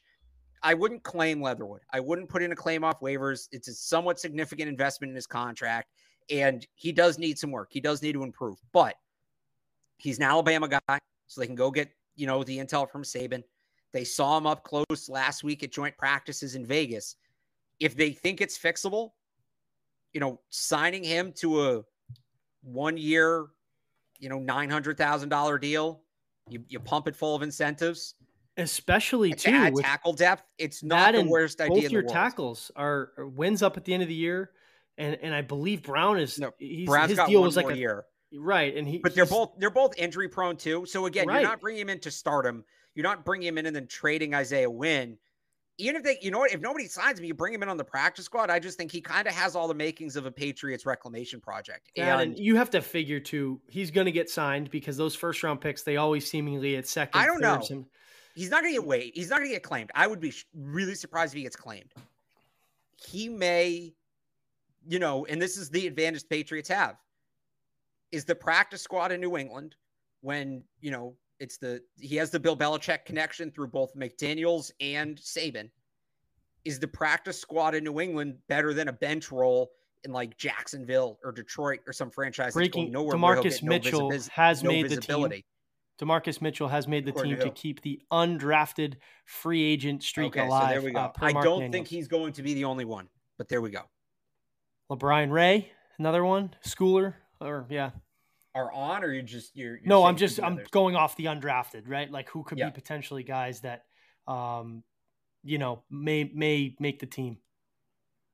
[0.66, 1.82] I wouldn't claim Leatherwood.
[1.92, 3.46] I wouldn't put in a claim off waivers.
[3.52, 5.92] It's a somewhat significant investment in his contract,
[6.28, 7.68] and he does need some work.
[7.70, 8.96] He does need to improve, but
[9.98, 10.98] he's an Alabama guy,
[11.28, 13.44] so they can go get you know the intel from Saban.
[13.92, 17.14] They saw him up close last week at joint practices in Vegas.
[17.78, 19.10] If they think it's fixable,
[20.14, 21.82] you know, signing him to a
[22.64, 23.46] one year,
[24.18, 26.00] you know, nine hundred thousand dollar deal,
[26.48, 28.16] you, you pump it full of incentives
[28.56, 30.44] especially to too add with tackle depth.
[30.58, 31.74] It's not the worst idea.
[31.74, 34.50] both in the your tackles are, are wins up at the end of the year,
[34.98, 37.70] and and I believe Brown is No, he's, Brown's his got deal one was like
[37.70, 40.86] a year, right, and he but they're both they're both injury prone too.
[40.86, 41.40] So again, Right.
[41.40, 42.64] you're not bringing him in to start him.
[42.94, 45.18] You're not bringing him in and then trading Isaiah Wynn.
[45.78, 47.76] Even if they, you know what, if nobody signs him, you bring him in on
[47.76, 48.48] the practice squad.
[48.48, 51.90] I just think he kind of has all the makings of a Patriots reclamation project.
[51.98, 55.42] and and you have to figure too he's going to get signed because those first
[55.42, 57.20] round picks they always seemingly at second.
[57.20, 57.60] I don't know.
[58.36, 59.16] He's not going to get waived.
[59.16, 59.90] He's not going to get claimed.
[59.94, 61.92] I would be sh- really surprised if he gets claimed.
[62.96, 63.92] He may,
[64.86, 66.96] you know, and this is the advantage the Patriots have
[68.12, 69.74] is the practice squad in New England
[70.20, 75.18] when, you know, it's the he has the Bill Belichick connection through both McDaniels and
[75.18, 75.68] Saban.
[76.64, 79.70] Is the practice squad in New England better than a bench role
[80.04, 83.16] in like Jacksonville or Detroit or some franchise that's Breaking- going nowhere?
[83.18, 85.30] where DeMarcus get no Mitchell has no made the team.
[86.00, 90.28] Demarcus Mitchell has made the According team to to keep the undrafted free agent streak
[90.36, 90.64] Okay, alive.
[90.64, 90.98] so there we go.
[91.00, 91.72] uh, I Mark don't Daniels.
[91.72, 93.80] think he's going to be the only one, but there we go.
[94.90, 97.90] LaBryan Ray, another one, Schooler, or yeah.
[98.54, 101.82] Are on, or you just you're, you're no, I'm just I'm going off the undrafted,
[101.86, 102.10] right?
[102.10, 102.70] Like who could Yeah.
[102.70, 103.84] be potentially guys that,
[104.26, 104.82] um,
[105.44, 107.36] you know, may may make the team.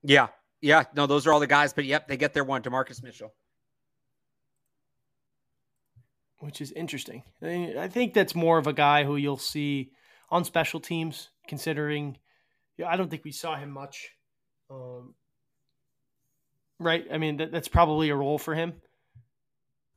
[0.04, 0.28] Yeah,
[0.60, 0.84] yeah.
[0.94, 1.72] No, those are all the guys.
[1.72, 2.62] But yep, they get their one.
[2.62, 3.34] Demarcus Mitchell.
[6.42, 7.22] Which is interesting.
[7.40, 9.92] I, think that's more of a guy who you'll see
[10.28, 12.18] on special teams, considering
[12.76, 14.10] yeah, I don't think we saw him much.
[14.68, 15.14] Um,
[16.80, 17.06] right?
[17.12, 18.72] I mean, that, that's probably a role for him.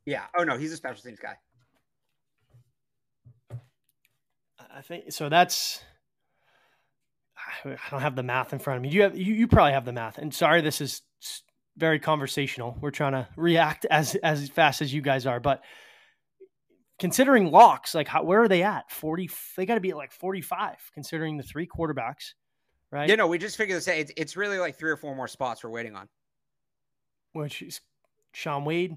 [0.06, 0.26] Yeah.
[0.38, 1.36] Oh no, he's a special teams guy.
[4.60, 5.30] I think so.
[5.30, 5.82] That's
[7.66, 8.90] I don't have the math in front of me.
[8.90, 10.20] You have you, you probably have the math.
[10.20, 11.02] And sorry, this is
[11.76, 12.78] very conversational.
[12.80, 15.64] We're trying to react as as fast as you guys are, but
[17.00, 18.92] considering locks, like how, where are they at?
[18.92, 19.30] Forty.
[19.58, 22.34] They got to be at like forty five, considering the three quarterbacks,
[22.92, 23.10] right?
[23.10, 23.96] You know, we just figured this out.
[23.96, 26.08] It's, it's really like three or four more spots we're waiting on.
[27.34, 27.82] Which is
[28.34, 28.96] Shaun Wade,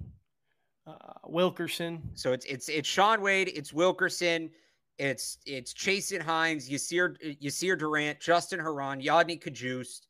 [0.86, 0.92] uh,
[1.24, 2.10] Wilkerson.
[2.14, 4.50] So it's it's it's Shaun Wade, it's Wilkerson,
[4.98, 10.06] it's it's Chasen Hines, Yasir Yasir Durant, Justin Herron, Yodny Cajuste,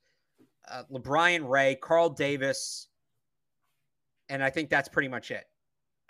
[0.71, 2.89] uh, LaBryan Ray, Carl Davis,
[4.29, 5.45] and I think that's pretty much it.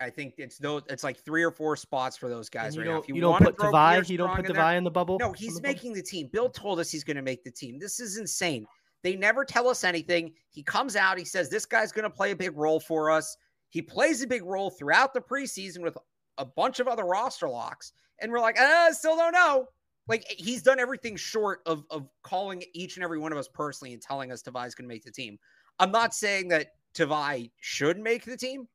[0.00, 0.82] I think it's those.
[0.88, 2.98] It's like three or four spots for those guys you right now.
[2.98, 4.08] If you, you don't put Devy.
[4.08, 5.18] You don't put in there- in the bubble.
[5.18, 5.74] No, he's the bubble?
[5.74, 6.28] making the team.
[6.32, 7.78] Bill told us he's going to make the team.
[7.78, 8.66] This is insane.
[9.02, 10.32] They never tell us anything.
[10.50, 13.36] He comes out, he says, This guy's going to play a big role for us.
[13.70, 15.96] He plays a big role throughout the preseason with
[16.38, 17.92] a bunch of other roster locks.
[18.20, 19.66] And we're like, ah, still don't know.
[20.08, 23.92] Like he's done everything short of, of calling each and every one of us personally
[23.92, 25.38] and telling us Tavai's going to make the team.
[25.78, 28.66] I'm not saying that Tavai should make the team,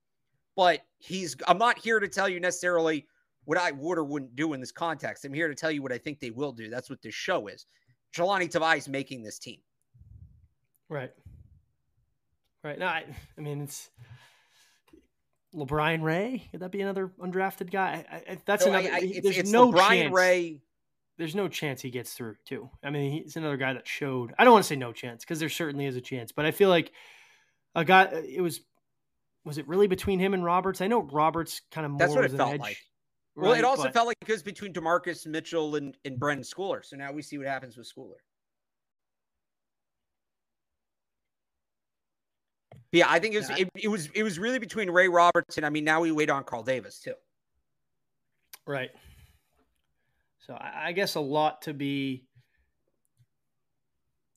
[0.56, 3.06] but he's, I'm not here to tell you necessarily
[3.46, 5.26] what I would or wouldn't do in this context.
[5.26, 6.70] I'm here to tell you what I think they will do.
[6.70, 7.66] That's what this show is.
[8.16, 9.60] Jahlani Tavai is making this team.
[10.90, 11.12] Right.
[12.64, 12.80] Right.
[12.80, 13.04] No, I,
[13.38, 13.90] I mean it's
[15.54, 16.48] LaBryan Ray.
[16.52, 18.06] Could that be another undrafted guy?
[18.10, 18.90] I, I, that's So another.
[18.94, 20.16] I, it's, there's it's no Brian chance.
[20.16, 20.62] Ray.
[21.18, 22.70] There's no chance he gets through too.
[22.84, 24.34] I mean, he's another guy that showed.
[24.38, 26.52] I don't want to say no chance because there certainly is a chance, but I
[26.52, 26.92] feel like
[27.76, 28.06] a guy.
[28.06, 28.62] It was.
[29.46, 30.82] Was it really between him and Roberts?
[30.82, 32.00] I know Roberts kind of more.
[32.00, 32.78] That's what it felt edge, like.
[33.36, 36.86] Well, it also But- felt like it was between Demarcus Mitchell and, and Brenden Schooler.
[36.86, 38.18] So now we see what happens with Schooler.
[42.92, 45.58] Yeah, I think it was Yeah, it, it was it was really between Ray Roberts
[45.58, 47.16] and I mean now we wait on Carl Davis too.
[48.68, 48.92] Right.
[50.46, 52.26] So I, I guess a lot to be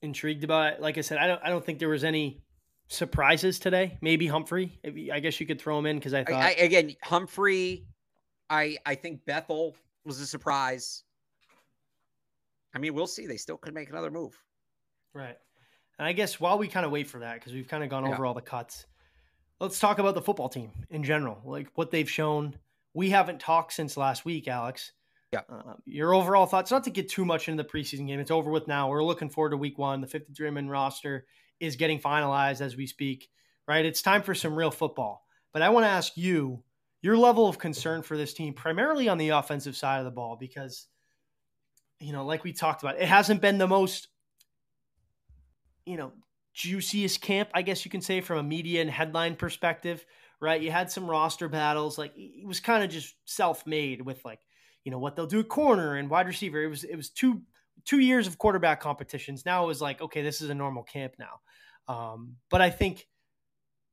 [0.01, 0.81] intrigued about.
[0.81, 2.41] Like I said, I don't I don't think there was any
[2.87, 3.97] surprises today.
[4.01, 4.79] Maybe Humphrey.
[5.11, 7.85] I guess you could throw him in because I thought I, I, again Humphrey.
[8.49, 11.03] I I think Bethel was a surprise.
[12.73, 13.27] I mean, we'll see.
[13.27, 14.37] They still could make another move.
[15.13, 15.37] Right.
[15.99, 18.05] And I guess while we kind of wait for that, because we've kind of gone
[18.05, 18.13] yeah.
[18.13, 18.85] over all the cuts,
[19.59, 22.55] let's talk about the football team in general, like what they've shown.
[22.93, 24.91] We haven't talked since last week, Alex.
[25.33, 25.41] Yeah.
[25.49, 28.19] Uh, your overall thoughts, not to get too much into the preseason game.
[28.19, 28.89] It's over with now.
[28.89, 30.01] We're looking forward to week one.
[30.01, 31.25] The 53 man roster
[31.59, 33.29] is getting finalized as we speak,
[33.67, 33.85] right?
[33.85, 35.25] It's time for some real football.
[35.53, 36.63] But I want to ask you
[37.01, 40.35] your level of concern for this team, primarily on the offensive side of the ball,
[40.39, 40.87] because,
[41.99, 44.07] you know, like we talked about, it hasn't been the most,
[45.85, 46.11] you know,
[46.53, 50.05] juiciest camp, I guess you can say, from a media and headline perspective,
[50.41, 50.61] right?
[50.61, 51.97] You had some roster battles.
[51.97, 54.39] Like, it was kind of just self made with, like,
[54.83, 56.63] you know, what they'll do at corner and wide receiver.
[56.63, 57.41] It was, it was two,
[57.85, 59.45] two years of quarterback competitions.
[59.45, 61.39] Now it was like, okay, this is a normal camp now.
[61.93, 63.07] Um, but I think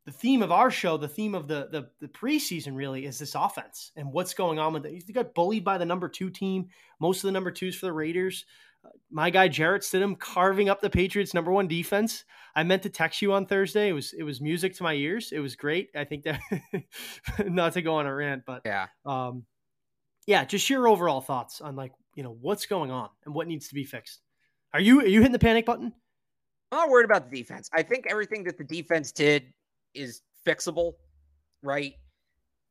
[0.06, 3.34] the theme of our show, the theme of the, the, the preseason really is this
[3.34, 5.04] offense and what's going on with it.
[5.06, 6.68] You got bullied by the number two team,
[7.00, 8.44] most of the number twos for the Raiders.
[8.84, 12.24] Uh, my guy Jarrett Stidham carving up the Patriots' number one defense.
[12.54, 13.88] I meant to text you on Thursday.
[13.88, 15.32] It was it was music to my ears.
[15.32, 15.88] It was great.
[15.96, 16.40] I think that
[17.46, 19.44] not to go on a rant, but yeah, um,
[20.26, 23.68] yeah, just your overall thoughts on like you know what's going on and what needs
[23.68, 24.20] to be fixed.
[24.72, 25.92] Are you are you hitting the panic button?
[26.72, 27.70] I'm not worried about the defense.
[27.72, 29.52] I think everything that the defense did
[29.94, 30.94] is fixable,
[31.62, 31.94] right?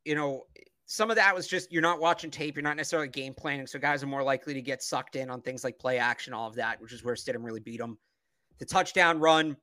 [0.03, 0.43] You know,
[0.85, 3.79] some of that was just you're not watching tape, you're not necessarily game planning, so
[3.79, 6.55] guys are more likely to get sucked in on things like play action, all of
[6.55, 7.97] that, which is where Stidham really beat them.
[8.59, 9.55] The touchdown run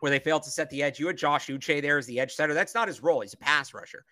[0.00, 0.98] where they failed to set the edge.
[0.98, 2.54] You had Josh Uche there as the edge setter.
[2.54, 3.20] That's not his role.
[3.20, 4.04] He's a pass rusher.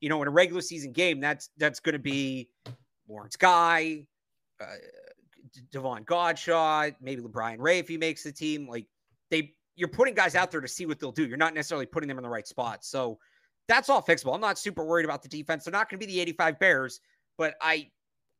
[0.00, 2.48] You know, in a regular season game, that's that's going to be
[3.08, 4.06] Lawrence Guy,
[4.62, 4.76] uh,
[5.70, 8.68] Davon Godchaux, maybe LaBryan Ray if he makes the team.
[8.68, 8.86] Like
[9.30, 11.26] they, you're putting guys out there to see what they'll do.
[11.26, 12.84] You're not necessarily putting them in the right spot.
[12.84, 13.18] So
[13.68, 14.34] that's all fixable.
[14.34, 15.64] I'm not super worried about the defense.
[15.64, 17.00] They're not going to be the 85 Bears,
[17.38, 17.90] but I,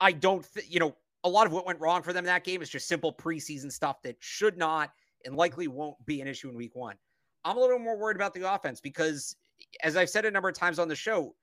[0.01, 2.63] I don't, th- you know, a lot of what went wrong for them that game
[2.63, 4.91] is just simple preseason stuff that should not
[5.25, 6.97] and likely won't be an issue in week one.
[7.45, 9.37] I'm a little more worried about the offense because,
[9.83, 11.35] as I've said a number of times on the show,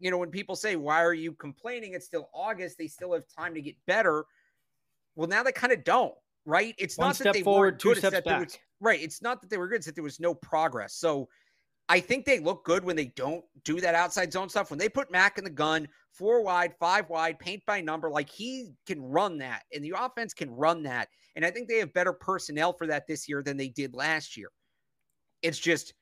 [0.00, 1.94] you know, when people say, why are you complaining?
[1.94, 2.78] It's still August.
[2.78, 4.24] They still have time to get better.
[5.16, 6.74] Well, now they kind of don't, right?
[6.78, 8.40] It's One not that they forward, two good, steps back.
[8.40, 9.00] Was, right.
[9.00, 10.94] It's not that they were good, it's that there was no progress.
[10.94, 11.28] So
[11.88, 14.70] I think they look good when they don't do that outside zone stuff.
[14.70, 18.30] When they put Mack in the gun, four wide, five wide, paint by number, like
[18.30, 21.08] he can run that, and the offense can run that.
[21.36, 24.36] And I think they have better personnel for that this year than they did last
[24.36, 24.48] year.
[25.42, 25.92] It's just,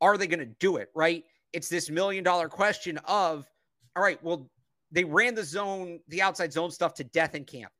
[0.00, 1.24] are they going to do it, right?
[1.52, 3.48] It's this million dollar question of,
[3.96, 4.50] all right, well,
[4.90, 7.72] they ran the zone, the outside zone stuff to death in camp.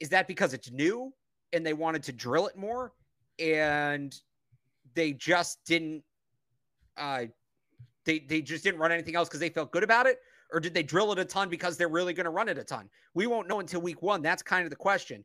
[0.00, 1.12] Is that because it's new
[1.52, 2.92] and they wanted to drill it more
[3.38, 4.14] and
[4.94, 6.02] they just didn't
[6.96, 7.24] uh
[8.04, 10.18] they they just didn't run anything else because they felt good about it?
[10.52, 12.64] Or did they drill it a ton because they're really going to run it a
[12.64, 12.88] ton?
[13.14, 14.22] We won't know until week one.
[14.22, 15.24] That's kind of the question.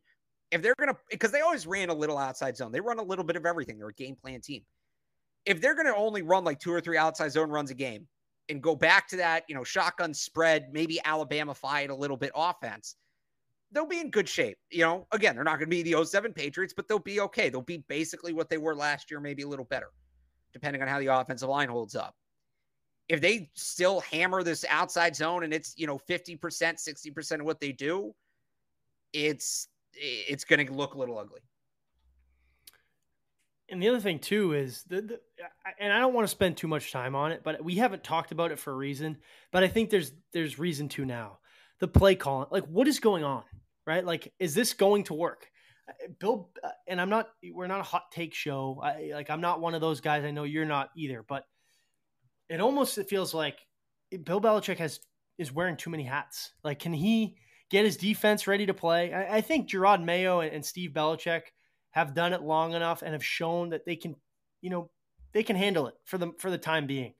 [0.50, 3.02] If they're going to, because they always ran a little outside zone, they run a
[3.02, 3.78] little bit of everything.
[3.78, 4.62] They're a game plan team.
[5.46, 8.06] If they're going to only run like two or three outside zone runs a game,
[8.50, 12.32] and go back to that, you know, shotgun spread, maybe Alabama fight a little bit
[12.34, 12.96] offense,
[13.70, 14.58] they'll be in good shape.
[14.70, 17.48] You know, again, they're not going to be the 07 Patriots, but they'll be okay.
[17.48, 19.90] They'll be basically what they were last year, maybe a little better,
[20.52, 22.16] depending on how the offensive line holds up.
[23.08, 27.60] If they still hammer this outside zone and it's, you know, 50%, 60% of what
[27.60, 28.12] they do,
[29.12, 31.40] it's it's going to look a little ugly.
[33.70, 35.20] And the other thing too is the, the,
[35.78, 38.32] and I don't want to spend too much time on it, but we haven't talked
[38.32, 39.18] about it for a reason.
[39.52, 41.38] But I think there's there's reason to now.
[41.78, 43.44] The play calling, like what is going on,
[43.86, 44.04] right?
[44.04, 45.48] Like, is this going to work?
[45.88, 47.28] Uh, Bill, uh, and I'm not.
[47.52, 48.80] We're not a hot take show.
[48.82, 50.24] I, like I'm not one of those guys.
[50.24, 51.24] I know you're not either.
[51.26, 51.44] But
[52.48, 53.58] it almost it feels like
[54.24, 55.00] Bill Belichick has
[55.38, 56.52] is wearing too many hats.
[56.62, 57.36] Like, can he
[57.70, 59.14] get his defense ready to play?
[59.14, 61.42] I, I think Jerod Mayo and, and Steve Belichick
[61.90, 64.14] have done it long enough and have shown that they can,
[64.60, 64.90] you know,
[65.32, 67.14] they can handle it for the for the time being.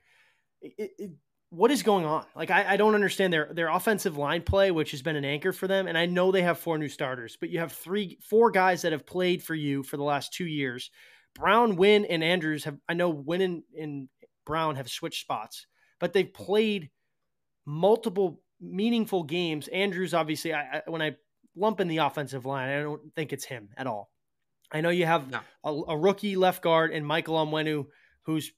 [0.61, 1.11] It, it,
[1.51, 2.25] what is going on?
[2.37, 5.53] Like I, I don't understand their their offensive line play, which has been an anchor
[5.53, 5.89] for them.
[5.89, 8.93] And I know they have four new starters, but you have three, four guys that
[8.93, 10.91] have played for you for the last two years.
[11.35, 12.79] Brown, Wynn, and Andrews have.
[12.89, 14.09] I know Wynn and, and
[14.47, 15.67] Brown have switched spots,
[15.99, 16.91] but they've played
[17.67, 19.69] multiple meaningful games.
[19.69, 21.17] Andrews, obviously, I, I, when I
[21.57, 24.10] lump in the offensive line, I don't think it's him at all.
[24.73, 25.41] I know you have no.
[25.65, 27.87] a, a, rookie left guard and Michael Onwenu,
[28.23, 28.53] who's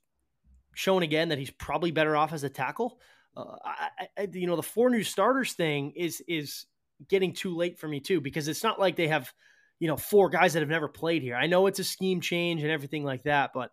[0.75, 3.01] shown again that he's probably better off as a tackle.
[3.37, 6.67] Uh, I, I, you know, the four new starters thing is is
[7.09, 9.33] getting too late for me too because it's not like they have
[9.81, 11.35] you know four guys that have never played here.
[11.35, 13.71] I know it's a scheme change and everything like that, but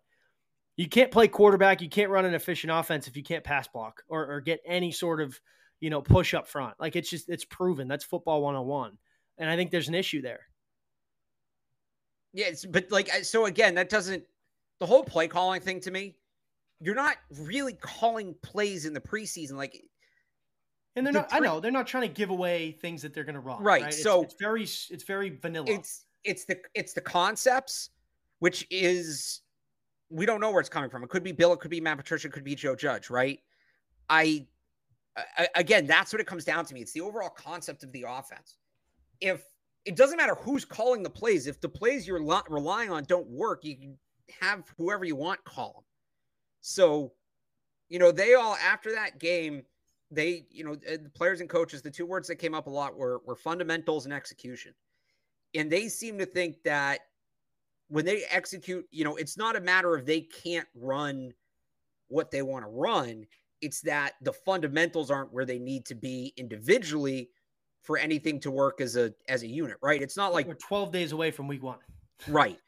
[0.76, 1.82] you can't play quarterback.
[1.82, 4.92] You can't run an efficient offense if you can't pass block or, or get any
[4.92, 5.38] sort of
[5.78, 6.74] you know push up front.
[6.80, 8.96] Like it's just it's proven that's football 101.
[9.38, 10.49] and I think there's an issue there.
[12.32, 14.24] Yeah, but like so again, that doesn't
[14.78, 16.16] the whole play calling thing to me.
[16.80, 19.82] You're not really calling plays in the preseason, like.
[20.96, 21.28] And they're the not.
[21.28, 23.62] Pre- I know they're not trying to give away things that they're going to run.
[23.62, 23.82] Right.
[23.82, 23.94] right?
[23.94, 25.66] So it's, it's, very it's very vanilla.
[25.68, 27.90] It's it's the it's the concepts,
[28.38, 29.42] which is
[30.08, 31.04] we don't know where it's coming from.
[31.04, 31.52] It could be Bill.
[31.52, 32.28] It could be Matt Patricia.
[32.28, 33.10] It could be Joe Judge.
[33.10, 33.38] Right.
[34.08, 34.46] I,
[35.16, 36.80] I again, that's what it comes down to me.
[36.80, 38.56] It's the overall concept of the offense.
[39.20, 39.42] If
[39.84, 41.46] it doesn't matter who's calling the plays.
[41.46, 43.98] If the plays you're relying on don't work, you can
[44.40, 45.84] have whoever you want call them.
[46.60, 47.12] So,
[47.88, 49.62] you know, they all after that game,
[50.10, 52.70] they, you know, uh, the players and coaches, the two words that came up a
[52.70, 54.74] lot were were fundamentals and execution.
[55.54, 57.00] And they seem to think that
[57.88, 61.32] when they execute, you know, it's not a matter of they can't run
[62.08, 63.26] what they want to run.
[63.60, 67.30] It's that the fundamentals aren't where they need to be individually
[67.82, 70.02] for anything to work as a as a unit, right?
[70.02, 71.78] It's not like we're 12 days away from week one.
[72.28, 72.58] Right.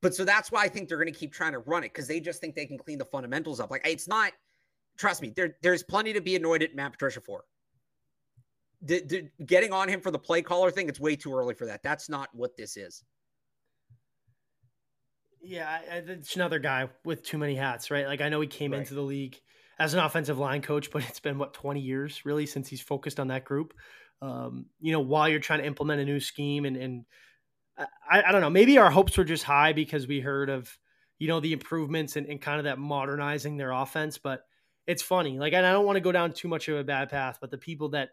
[0.00, 2.08] But so that's why I think they're going to keep trying to run it because
[2.08, 3.70] they just think they can clean the fundamentals up.
[3.70, 4.32] Like it's not,
[4.96, 7.44] trust me, there, there's plenty to be annoyed at Matt Patricia for.
[8.80, 11.66] The, the, getting on him for the play caller thing, it's way too early for
[11.66, 11.82] that.
[11.82, 13.04] That's not what this is.
[15.42, 18.06] Yeah, it's another guy with too many hats, right?
[18.06, 18.80] Like I know he came right.
[18.80, 19.38] into the league
[19.80, 23.18] as an offensive line coach, but it's been what 20 years really since he's focused
[23.18, 23.72] on that group.
[24.20, 27.04] Um, you know, while you're trying to implement a new scheme and, and
[27.78, 30.78] I, I, don't know, maybe our hopes were just high because we heard of,
[31.18, 34.18] you know, the improvements and, and kind of that modernizing their offense.
[34.18, 34.42] But
[34.86, 35.38] it's funny.
[35.38, 37.50] Like, and I don't want to go down too much of a bad path, but
[37.50, 38.10] the people that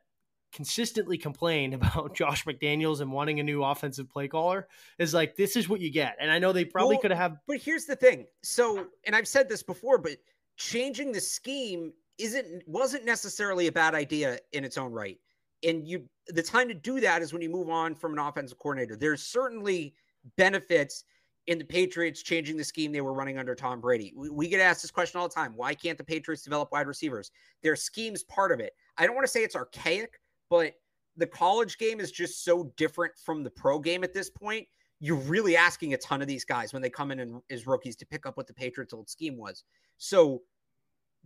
[0.53, 5.57] consistently complain about Josh McDaniels and wanting a new offensive play caller is like, this
[5.57, 6.15] is what you get.
[6.21, 7.35] And I know they probably well, could have.
[7.45, 8.27] But here's the thing.
[8.41, 10.15] So, and I've said this before, but
[10.57, 15.17] changing the scheme isn't wasn't necessarily a bad idea in its own right.
[15.63, 18.59] And you the time to do that is when you move on from an offensive
[18.59, 18.95] coordinator.
[18.95, 19.93] There's certainly
[20.35, 21.03] benefits
[21.47, 24.13] in the Patriots changing the scheme they were running under Tom Brady.
[24.15, 25.53] We, we, get asked this question all the time.
[25.55, 27.31] Why can't the Patriots develop wide receivers?
[27.63, 28.73] Their scheme's part of it.
[28.97, 30.73] I don't want to say it's archaic, but
[31.15, 34.67] the college game is just so different from the pro game at this point.
[34.99, 37.95] You're really asking a ton of these guys when they come in and, as rookies
[37.97, 39.63] to pick up what the Patriots' old scheme was.
[39.97, 40.41] So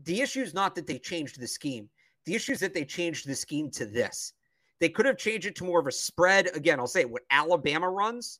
[0.03, 1.89] the issue is not that they changed the scheme.
[2.26, 4.34] The issue is that they changed the scheme to this.
[4.80, 6.49] They could have changed it to more of a spread.
[6.55, 8.39] Again, I'll say what Alabama runs,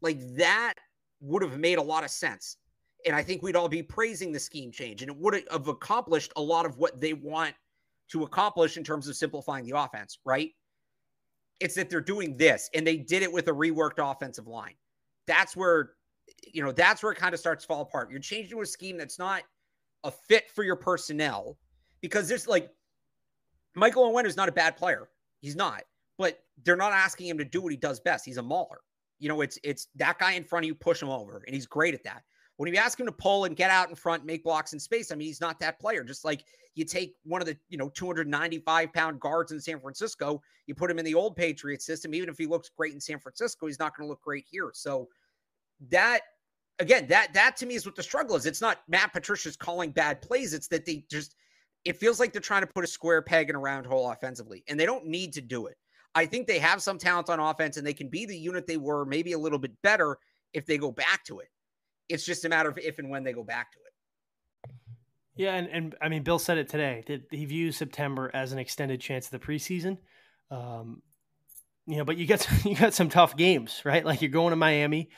[0.00, 0.74] like that
[1.20, 2.56] would have made a lot of sense.
[3.04, 6.32] And I think we'd all be praising the scheme change, and it would have accomplished
[6.36, 7.54] a lot of what they want
[8.10, 10.50] to accomplish in terms of simplifying the offense, right?
[11.62, 14.74] It's that they're doing this, and they did it with a reworked offensive line.
[15.26, 15.92] That's where,
[16.52, 18.10] you know, that's where it kind of starts to fall apart.
[18.10, 19.42] You're changing to a scheme that's not
[20.04, 21.56] a fit for your personnel
[22.00, 22.70] because there's like
[23.76, 25.08] Michael Onwenu is not a bad player.
[25.40, 25.82] He's not,
[26.18, 28.24] but they're not asking him to do what he does best.
[28.24, 28.80] He's a mauler.
[29.20, 31.66] You know, it's it's that guy in front of you, push him over, and he's
[31.66, 32.24] great at that.
[32.56, 35.10] When you ask him to pull and get out in front, make blocks in space,
[35.10, 36.04] I mean, he's not that player.
[36.04, 36.44] Just like
[36.74, 40.90] you take one of the, you know, 295 pound guards in San Francisco, you put
[40.90, 42.14] him in the old Patriot system.
[42.14, 44.70] Even if he looks great in San Francisco, he's not going to look great here.
[44.74, 45.08] So
[45.90, 46.20] that
[46.78, 48.46] again, that that to me is what the struggle is.
[48.46, 50.52] It's not Matt Patricia's calling bad plays.
[50.52, 51.34] It's that they just
[51.84, 54.62] it feels like they're trying to put a square peg in a round hole offensively,
[54.68, 55.76] and they don't need to do it.
[56.14, 58.76] I think they have some talent on offense, and they can be the unit they
[58.76, 60.18] were, maybe a little bit better
[60.52, 61.48] if they go back to it.
[62.12, 63.82] It's just a matter of if and when they go back to it.
[65.34, 68.58] Yeah, and, and I mean, Bill said it today that he views September as an
[68.58, 69.96] extended chance of the preseason.
[70.50, 71.02] Um,
[71.86, 74.04] you know, but you got you got some tough games, right?
[74.04, 75.10] Like you're going to Miami,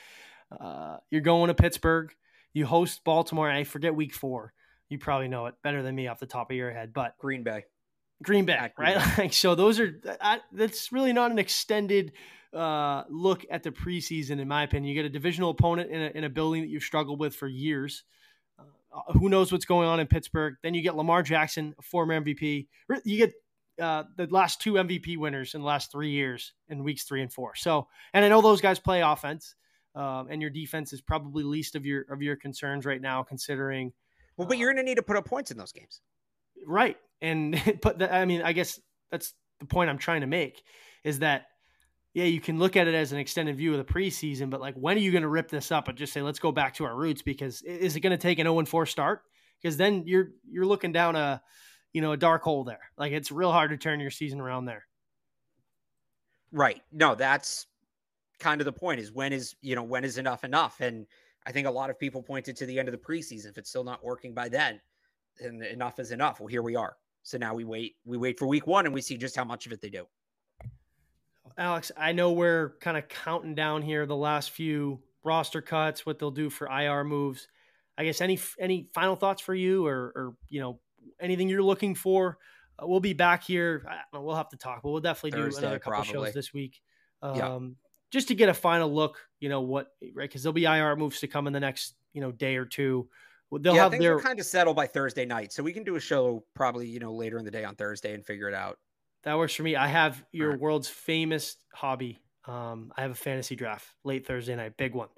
[0.57, 2.11] uh, you're going to Pittsburgh.
[2.53, 3.49] You host Baltimore.
[3.49, 4.53] I forget week four.
[4.87, 7.43] You probably know it better than me off the top of your head, but Green
[7.43, 7.65] Bay,
[8.23, 8.95] Green Bay, right?
[8.95, 9.11] Bay.
[9.23, 12.13] like so, those are I, that's really not an extended
[12.55, 14.89] uh, look at the preseason, in my opinion.
[14.89, 17.47] You get a divisional opponent in a, in a building that you've struggled with for
[17.47, 18.03] years.
[18.57, 20.55] Uh, who knows what's going on in Pittsburgh?
[20.63, 22.67] Then you get Lamar Jackson, a former MVP.
[23.03, 23.33] You get
[23.81, 27.31] uh, the last two MVP winners in the last three years in weeks three and
[27.31, 27.55] four.
[27.55, 29.55] So, and I know those guys play offense
[29.95, 33.93] um, and your defense is probably least of your of your concerns right now, considering.
[34.37, 36.01] Well, but you're going to need to put up points in those games,
[36.67, 36.97] right?
[37.21, 38.79] And but the, I mean, I guess
[39.09, 40.61] that's the point I'm trying to make
[41.03, 41.45] is that
[42.15, 44.73] yeah, you can look at it as an extended view of the preseason, but like
[44.75, 46.85] when are you going to rip this up and just say let's go back to
[46.85, 47.21] our roots?
[47.21, 49.21] Because is it going to take an 0 4 start?
[49.61, 51.41] Because then you're you're looking down a
[51.91, 52.79] you know a dark hole there.
[52.97, 54.85] Like it's real hard to turn your season around there.
[56.53, 56.81] Right.
[56.89, 57.67] No, that's
[58.39, 60.79] kind of the point is when is, you know, when is enough enough?
[60.79, 61.05] And
[61.45, 63.47] I think a lot of people pointed to the end of the preseason.
[63.47, 64.79] If it's still not working by then,
[65.37, 66.39] then enough is enough.
[66.39, 66.95] Well, here we are.
[67.23, 69.65] So now we wait, we wait for week one and we see just how much
[69.65, 70.05] of it they do.
[71.57, 76.19] Alex, I know we're kind of counting down here the last few roster cuts, what
[76.19, 77.47] they'll do for IR moves.
[77.97, 80.79] I guess any any final thoughts for you, or, or you know
[81.19, 82.37] anything you're looking for?
[82.77, 83.85] Uh, we'll be back here.
[84.13, 86.27] Know, we'll have to talk, but we'll definitely Thursday, do another couple probably.
[86.27, 86.81] shows this week,
[87.21, 87.59] um, yeah.
[88.11, 89.17] just to get a final look.
[89.39, 90.27] You know what, right?
[90.27, 93.07] Because there'll be IR moves to come in the next you know day or two.
[93.57, 95.95] They'll yeah, have things their kind of settle by Thursday night, so we can do
[95.95, 98.77] a show probably you know later in the day on Thursday and figure it out.
[99.25, 99.75] That works for me.
[99.75, 100.59] I have your right.
[100.59, 102.19] world's famous hobby.
[102.47, 105.09] Um, I have a fantasy draft late Thursday night, big one.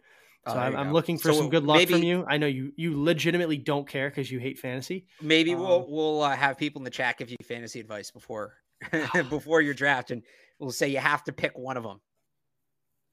[0.48, 2.26] So oh, I'm, I'm looking for so some good luck maybe, from you.
[2.26, 5.06] I know you you legitimately don't care because you hate fantasy.
[5.22, 8.54] Maybe um, we'll we'll uh, have people in the chat give you fantasy advice before
[9.30, 10.24] before your draft, and
[10.58, 12.00] we'll say you have to pick one of them.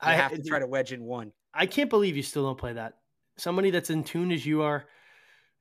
[0.01, 1.33] You I have to try to wedge in one.
[1.53, 2.95] I can't believe you still don't play that.
[3.37, 4.85] Somebody that's in tune as you are.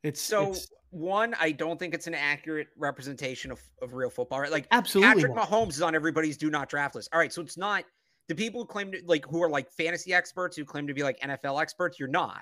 [0.03, 0.51] It's so.
[0.51, 4.39] It's, one, I don't think it's an accurate representation of, of real football.
[4.39, 4.51] Right?
[4.51, 7.09] Like absolutely, Patrick Mahomes is on everybody's do not draft list.
[7.11, 7.83] All right, so it's not
[8.27, 11.03] the people who claim to like who are like fantasy experts who claim to be
[11.03, 11.99] like NFL experts.
[11.99, 12.41] You're not.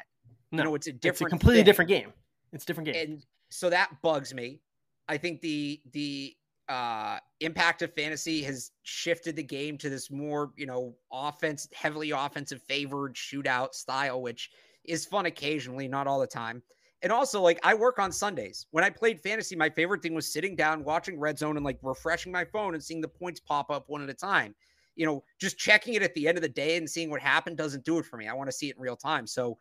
[0.52, 1.66] No, you know, it's a different, it's a completely thing.
[1.66, 2.14] different game.
[2.52, 4.60] It's a different game, and so that bugs me.
[5.08, 6.36] I think the the
[6.68, 12.12] uh, impact of fantasy has shifted the game to this more, you know, offense, heavily
[12.12, 14.52] offensive favored shootout style, which
[14.86, 16.62] is fun occasionally, not all the time.
[17.04, 18.68] And also, like, I work on Sundays.
[18.72, 21.80] When I played fantasy, my favorite thing was sitting down, watching Red Zone, and like
[21.82, 24.54] refreshing my phone and seeing the points pop up one at a time.
[24.96, 27.58] You know, just checking it at the end of the day and seeing what happened
[27.58, 28.28] doesn't do it for me.
[28.28, 29.26] I want to see it in real time.
[29.26, 29.58] So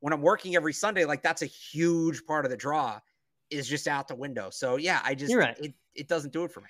[0.00, 3.00] when I'm working every Sunday, like, that's a huge part of the draw
[3.50, 4.50] is just out the window.
[4.50, 5.58] So yeah, I just, You're right.
[5.58, 6.68] it, it doesn't do it for me.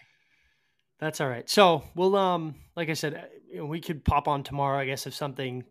[1.00, 1.48] That's all right.
[1.50, 5.14] So we'll, um, like I said, uh, we could pop on tomorrow, I guess, if
[5.14, 5.64] something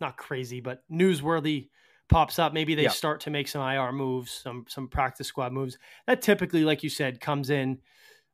[0.00, 1.68] not crazy, but newsworthy
[2.08, 2.52] pops up.
[2.52, 2.88] Maybe they yeah.
[2.90, 5.78] start to make some IR moves, some some practice squad moves.
[6.06, 7.78] That typically, like you said, comes in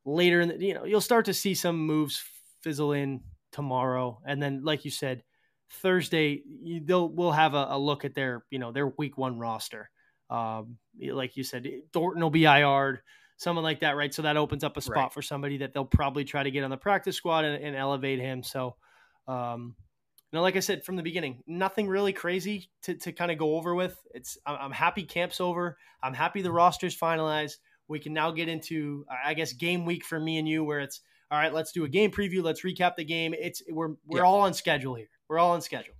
[0.04, 2.22] later in the, you know, you'll start to see some moves
[2.62, 3.20] fizzle in
[3.52, 4.20] tomorrow.
[4.26, 5.22] And then, like you said,
[5.70, 9.38] Thursday, you, they'll we'll have a, a, look at their, you know, their week one
[9.38, 9.90] roster.
[10.30, 13.00] Um, like you said, Thornton will be IR'd,
[13.36, 14.12] someone like that, right?
[14.12, 15.12] So that opens up a spot right.
[15.12, 18.20] for somebody that they'll probably try to get on the practice squad and, and elevate
[18.20, 18.42] him.
[18.42, 18.76] So,
[19.28, 19.76] um,
[20.34, 23.56] know, like I said from the beginning, nothing really crazy to, to kind of go
[23.56, 23.98] over with.
[24.14, 25.76] It's I'm happy camp's over.
[26.02, 27.56] I'm happy the roster's finalized.
[27.88, 31.00] We can now get into I guess game week for me and you, where it's
[31.30, 31.52] all right.
[31.52, 32.42] Let's do a game preview.
[32.42, 33.34] Let's recap the game.
[33.38, 34.22] It's we're we're yeah.
[34.22, 35.08] all on schedule here.
[35.28, 35.94] We're all on schedule.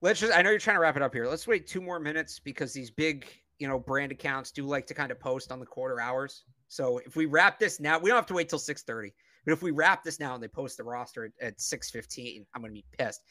[0.00, 0.32] Let's just.
[0.32, 1.26] I know you're trying to wrap it up here.
[1.26, 3.26] Let's wait two more minutes because these big
[3.58, 6.44] you know brand accounts do like to kind of post on the quarter hours.
[6.68, 9.12] So if we wrap this now, we don't have to wait till six thirty.
[9.44, 12.60] But if we wrap this now and they post the roster at, at 6:15, I'm
[12.62, 13.22] going to be pissed.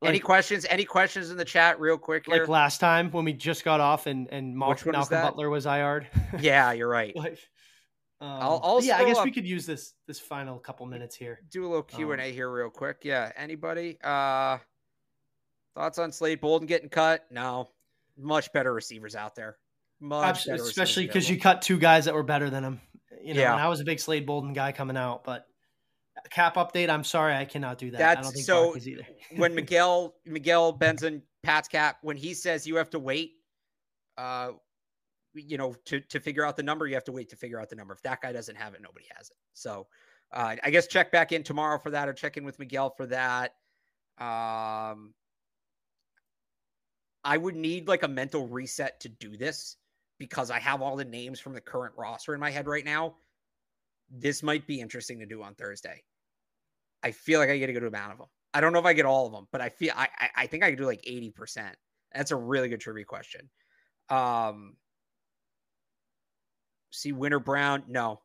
[0.00, 0.66] Like, any questions?
[0.70, 2.24] Any questions in the chat, real quick?
[2.26, 2.40] Here?
[2.40, 6.06] Like last time when we just got off and and Malcolm, Malcolm Butler was IR'd.
[6.40, 7.14] yeah, you're right.
[7.14, 7.38] like,
[8.22, 9.26] um, I'll, I'll yeah, I guess up.
[9.26, 11.40] we could use this this final couple minutes here.
[11.50, 12.98] Do a little Q and A um, here, real quick.
[13.02, 13.98] Yeah, anybody?
[14.02, 14.56] Uh,
[15.74, 17.26] thoughts on Slade Bolden getting cut?
[17.30, 17.68] No,
[18.16, 19.58] much better receivers out there.
[20.00, 22.80] Much especially because you cut two guys that were better than him.
[23.22, 23.52] You know, yeah.
[23.52, 25.46] and I was a big Slade Bolden guy coming out, but
[26.30, 26.88] cap update.
[26.88, 27.98] I'm sorry, I cannot do that.
[27.98, 28.76] That's so.
[29.36, 33.34] when Miguel Miguel Benzan Pat's cap, when he says you have to wait,
[34.18, 34.52] uh,
[35.34, 37.68] you know, to to figure out the number, you have to wait to figure out
[37.68, 37.94] the number.
[37.94, 39.36] If that guy doesn't have it, nobody has it.
[39.54, 39.86] So,
[40.32, 43.06] uh, I guess check back in tomorrow for that, or check in with Miguel for
[43.06, 43.54] that.
[44.18, 45.14] Um,
[47.24, 49.76] I would need like a mental reset to do this
[50.18, 53.16] because I have all the names from the current roster in my head right now.
[54.10, 56.02] This might be interesting to do on Thursday.
[57.02, 58.26] I feel like I get a good amount of them.
[58.52, 60.64] I don't know if I get all of them, but I feel I I, think
[60.64, 61.72] I could do like 80%.
[62.12, 63.48] That's a really good trivia question.
[64.08, 64.74] Um
[66.90, 68.20] see Winter Brown, no.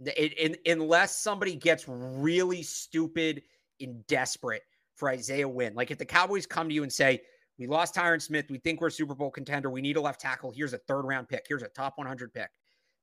[0.00, 3.42] It, unless somebody gets really stupid
[3.80, 4.62] and desperate
[4.94, 5.74] for Isaiah Wynn.
[5.74, 7.22] Like if the Cowboys come to you and say,
[7.58, 8.46] we lost Tyron Smith.
[8.50, 9.70] We think we're a Super Bowl contender.
[9.70, 10.52] We need a left tackle.
[10.52, 11.46] Here's a third round pick.
[11.48, 12.48] Here's a top 100 pick.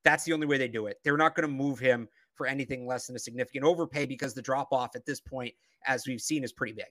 [0.05, 0.99] That's the only way they do it.
[1.03, 4.41] They're not going to move him for anything less than a significant overpay because the
[4.41, 5.53] drop off at this point,
[5.85, 6.85] as we've seen, is pretty big.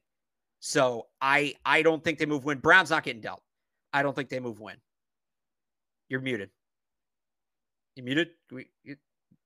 [0.61, 2.59] So I I don't think they move Wynn.
[2.59, 3.43] Brown's not getting dealt.
[3.93, 4.77] I don't think they move Wynn.
[6.09, 6.51] You're muted.
[7.97, 8.29] You muted?
[8.51, 8.97] We, you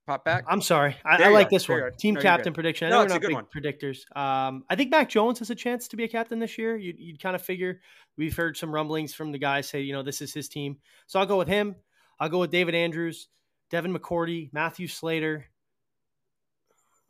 [0.07, 0.45] pop back?
[0.49, 0.97] I'm sorry.
[1.05, 1.83] I, I like this one.
[1.99, 2.87] Team no, captain prediction.
[2.87, 3.45] I know no, we're not big one.
[3.45, 3.99] predictors.
[4.17, 6.77] Um, I think Mac Jones has a chance to be a captain this year.
[6.77, 7.81] You'd, you'd kind of figure.
[8.17, 10.79] We've heard some rumblings from the guys say, you know, this is his team.
[11.07, 11.77] So I'll go with him.
[12.19, 13.29] I'll go with David Andrews,
[13.71, 15.47] Devin McCourty, Matthew Slater,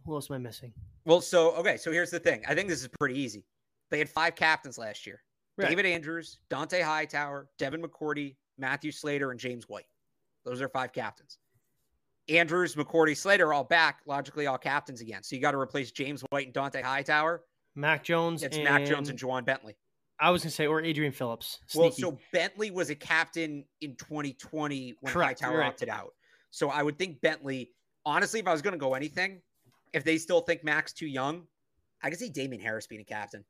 [0.09, 0.72] Who else am I missing?
[1.04, 2.42] Well, so okay, so here's the thing.
[2.48, 3.44] I think this is pretty easy.
[3.90, 5.22] They had five captains last year:
[5.59, 5.68] right.
[5.68, 9.84] David Andrews, Dont'a Hightower, Devin McCourty, Matthew Slater, and James White.
[10.46, 11.36] Those are five captains.
[12.30, 15.22] Andrews, McCourty, Slater all back, logically all captains again.
[15.22, 17.42] So you got to replace James White and Dont'a Hightower.
[17.74, 18.42] Mac Jones.
[18.42, 18.64] It's and...
[18.64, 19.76] Mac Jones and Ja'Whaun Bentley.
[20.20, 21.61] I was gonna say, or Adrian Phillips.
[21.66, 22.02] Sneaky.
[22.02, 25.66] Well, so Bentley was a captain in 2020 when Correct, Hightower right.
[25.66, 26.14] opted out.
[26.50, 27.72] So I would think Bentley.
[28.06, 29.42] Honestly, if I was gonna go anything,
[29.93, 31.47] if they still think Mac's too young,
[32.03, 33.45] I could see Damien Harris being a captain.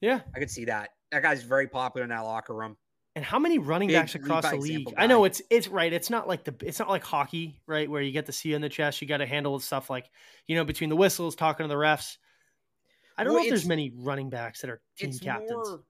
[0.00, 0.90] Yeah, I could see that.
[1.12, 2.76] That guy's very popular in that locker room.
[3.16, 4.86] And how many running Big backs across the league?
[4.86, 4.92] Guy.
[4.96, 5.92] I know it's it's right.
[5.92, 7.90] It's not like the it's not like hockey, right?
[7.90, 9.02] Where you get to see in the chest.
[9.02, 10.08] You got to handle stuff like
[10.46, 12.18] you know between the whistles, talking to the refs.
[13.18, 15.50] I don't well, know if there's many running backs that are team captains.
[15.50, 15.80] More,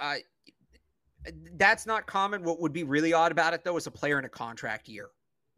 [0.00, 0.14] uh,
[1.54, 2.42] that's not common.
[2.44, 5.08] What would be really odd about it though is a player in a contract year.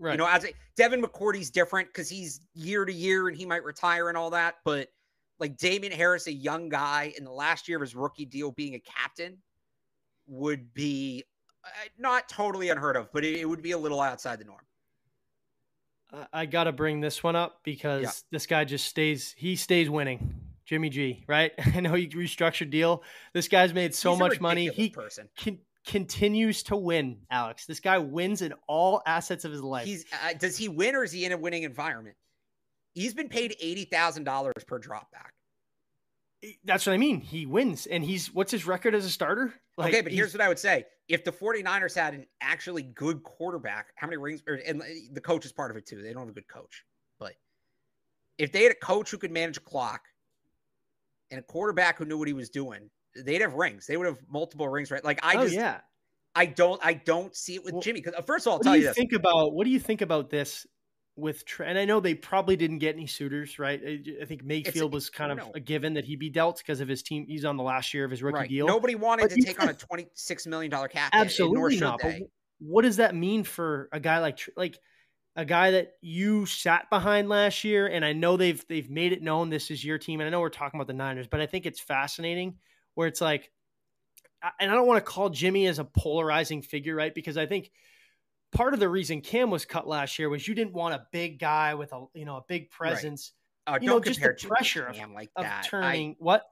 [0.01, 0.13] Right.
[0.13, 3.63] You know, as a, Devin McCourty's different because he's year to year and he might
[3.63, 4.57] retire and all that.
[4.65, 4.89] But
[5.39, 8.75] like Damien Harris, a young guy in the last year of his rookie deal, being
[8.75, 9.37] a captain
[10.27, 11.25] would be
[11.65, 14.61] uh, not totally unheard of, but it, it, would be a little outside the norm.
[16.33, 18.11] I got to bring this one up because yeah.
[18.33, 20.35] this guy just stays, he stays winning.
[20.65, 21.53] Jimmy G, right?
[21.75, 23.03] I know he restructured deal.
[23.35, 24.69] This guy's made so much money.
[24.69, 25.29] He person.
[25.37, 27.67] Can, continues to win, Alex.
[27.67, 29.87] This guy wins in all assets of his life.
[29.87, 32.17] He's uh, does he win or is he in a winning environment?
[32.95, 35.33] He's been paid eighty thousand dollars per drop back.
[36.65, 37.21] That's what I mean.
[37.21, 39.55] He wins, and he's what's his record as a starter?
[39.77, 43.23] Like, okay, but here's what I would say: if the 49ers had an actually good
[43.23, 44.43] quarterback, how many rings?
[44.47, 46.03] Or, and the coach is part of it too.
[46.03, 46.85] They don't have a good coach,
[47.19, 47.35] but
[48.39, 50.03] if they had a coach who could manage a clock
[51.31, 53.87] and a quarterback who knew what he was doing, they'd have rings.
[53.87, 55.05] They would have multiple rings, right?
[55.05, 55.81] Like I oh, just, yeah.
[56.35, 58.01] I don't, I don't see it with well, Jimmy.
[58.01, 60.01] Because uh, first of all, I'll tell you, you think about what do you think
[60.01, 60.67] about this
[61.17, 61.43] with?
[61.65, 63.81] And I know they probably didn't get any suitors, right?
[64.21, 65.53] I think Mayfield was kind of know.
[65.55, 67.27] a given that he'd be dealt because of his team.
[67.29, 68.49] He's on the last year of his rookie right.
[68.49, 68.67] deal.
[68.67, 71.11] Nobody wanted but to take on a twenty-six million dollar cap.
[71.13, 72.01] Absolutely not.
[72.59, 74.79] What does that mean for a guy like like?
[75.37, 79.23] a guy that you sat behind last year, and I know they've they've made it
[79.23, 81.47] known this is your team, and I know we're talking about the Niners, but I
[81.47, 82.57] think it's fascinating
[82.95, 83.51] where it's like,
[84.59, 87.15] and I don't want to call Jimmy as a polarizing figure, right?
[87.15, 87.71] Because I think
[88.53, 91.39] part of the reason Cam was cut last year was you didn't want a big
[91.39, 93.33] guy with a you know a big presence.
[93.33, 93.37] Right.
[93.67, 96.45] Oh, you know, just the pressure of, like of turning I, what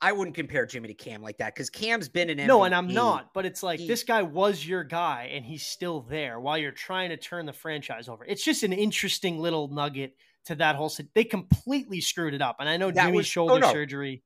[0.00, 2.46] I wouldn't compare Jimmy to Cam like that because Cam's been an MVP.
[2.46, 3.34] No, and I'm not.
[3.34, 6.70] But it's like he, this guy was your guy, and he's still there while you're
[6.70, 8.24] trying to turn the franchise over.
[8.24, 10.14] It's just an interesting little nugget
[10.46, 10.92] to that whole.
[11.14, 14.22] They completely screwed it up, and I know Jimmy's was, oh, shoulder oh no, surgery.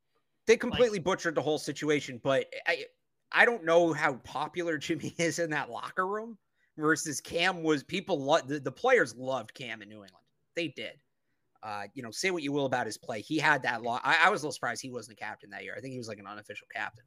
[0.47, 2.84] They completely like, butchered the whole situation, but I
[3.30, 6.38] I don't know how popular Jimmy is in that locker room
[6.76, 7.82] versus Cam was.
[7.82, 10.26] People lo- the, the players loved Cam in New England.
[10.55, 10.95] They did.
[11.62, 13.20] Uh, you know, say what you will about his play.
[13.20, 14.01] He had that law.
[14.03, 15.74] I, I, was a little surprised he wasn't a captain that year.
[15.78, 17.05] I think he was like an unofficial captain.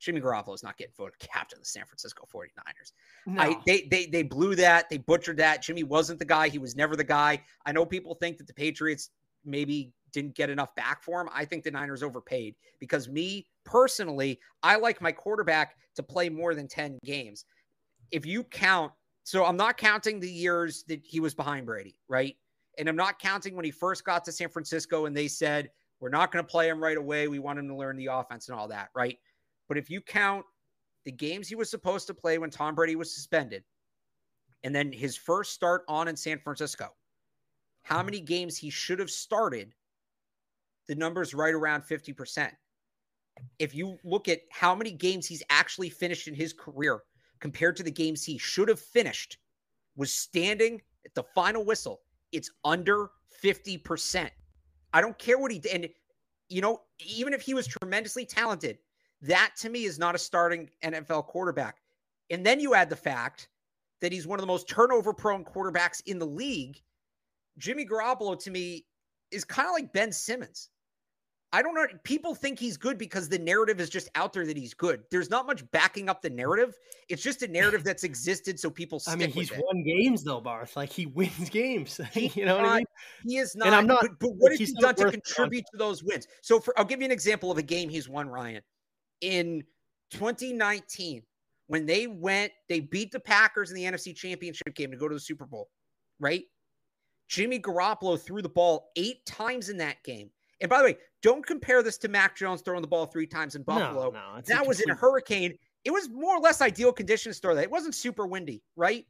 [0.00, 2.92] Jimmy Garoppolo is not getting voted captain of the San Francisco 49ers.
[3.26, 3.40] No.
[3.40, 4.90] I, they, they, they blew that.
[4.90, 5.62] They butchered that.
[5.62, 6.48] Jimmy wasn't the guy.
[6.48, 7.40] He was never the guy.
[7.64, 9.10] I know people think that the Patriots
[9.44, 11.28] maybe didn't get enough back for him.
[11.32, 16.54] I think the Niners overpaid because me personally, I like my quarterback to play more
[16.54, 17.44] than 10 games.
[18.10, 18.92] If you count,
[19.24, 22.36] so I'm not counting the years that he was behind Brady, right?
[22.78, 26.08] And I'm not counting when he first got to San Francisco and they said, we're
[26.08, 27.28] not going to play him right away.
[27.28, 29.18] We want him to learn the offense and all that, right?
[29.68, 30.44] But if you count
[31.04, 33.62] the games he was supposed to play when Tom Brady was suspended,
[34.64, 36.88] and then his first start on in San Francisco,
[37.82, 39.72] how many games he should have started,
[40.88, 42.50] the number's right around 50%.
[43.58, 47.02] If you look at how many games he's actually finished in his career
[47.40, 49.38] compared to the games he should have finished,
[49.96, 52.02] was standing at the final whistle
[52.32, 53.10] it's under
[53.42, 54.30] 50%.
[54.92, 55.72] I don't care what he did.
[55.72, 55.88] And,
[56.48, 58.78] you know, even if he was tremendously talented,
[59.20, 61.76] that to me is not a starting NFL quarterback.
[62.30, 63.48] And then you add the fact
[64.00, 66.80] that he's one of the most turnover prone quarterbacks in the league.
[67.58, 68.86] Jimmy Garoppolo to me
[69.32, 70.70] is kind of like Ben Simmons.
[71.54, 71.86] I don't know.
[72.02, 75.02] People think he's good because the narrative is just out there that he's good.
[75.10, 76.78] There's not much backing up the narrative.
[77.10, 79.02] It's just a narrative that's existed, so people.
[79.06, 80.76] I mean, he's won games though, Barth.
[80.76, 82.00] Like he wins games.
[82.14, 82.86] you know not, what I mean?
[83.26, 83.66] He is not.
[83.66, 84.00] And I'm not.
[84.00, 86.26] But, but what has he done to contribute to those wins?
[86.40, 88.62] So, for, I'll give you an example of a game he's won, Ryan.
[89.20, 89.62] In
[90.12, 91.22] 2019,
[91.66, 95.14] when they went, they beat the Packers in the NFC Championship game to go to
[95.14, 95.68] the Super Bowl.
[96.18, 96.44] Right?
[97.32, 100.30] Jimmy Garoppolo threw the ball eight times in that game
[100.62, 103.56] and by the way, don't compare this to Mac Jones throwing the ball three times
[103.56, 104.10] in Buffalo.
[104.10, 105.58] No, no, that was in a hurricane.
[105.84, 107.64] It was more or less ideal conditions to throw that.
[107.64, 109.04] It wasn't super windy, right?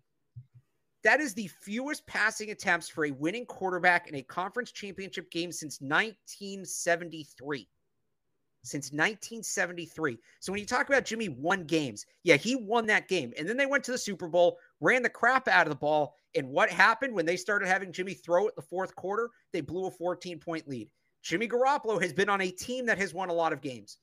[1.05, 5.53] That is the fewest passing attempts for a winning quarterback in a conference championship game
[5.53, 7.69] since 1973.
[8.65, 10.19] Since 1973.
[10.41, 13.35] So when you talk about Jimmy won games, yeah, he won that game.
[13.37, 16.15] And then they went to the Super Bowl, ran the crap out of the ball.
[16.35, 19.31] And what happened when they started having Jimmy throw it the fourth quarter?
[19.53, 20.91] They blew a 14 point lead.
[21.23, 23.99] Jimmy Garoppolo has been on a team that has won a lot of games.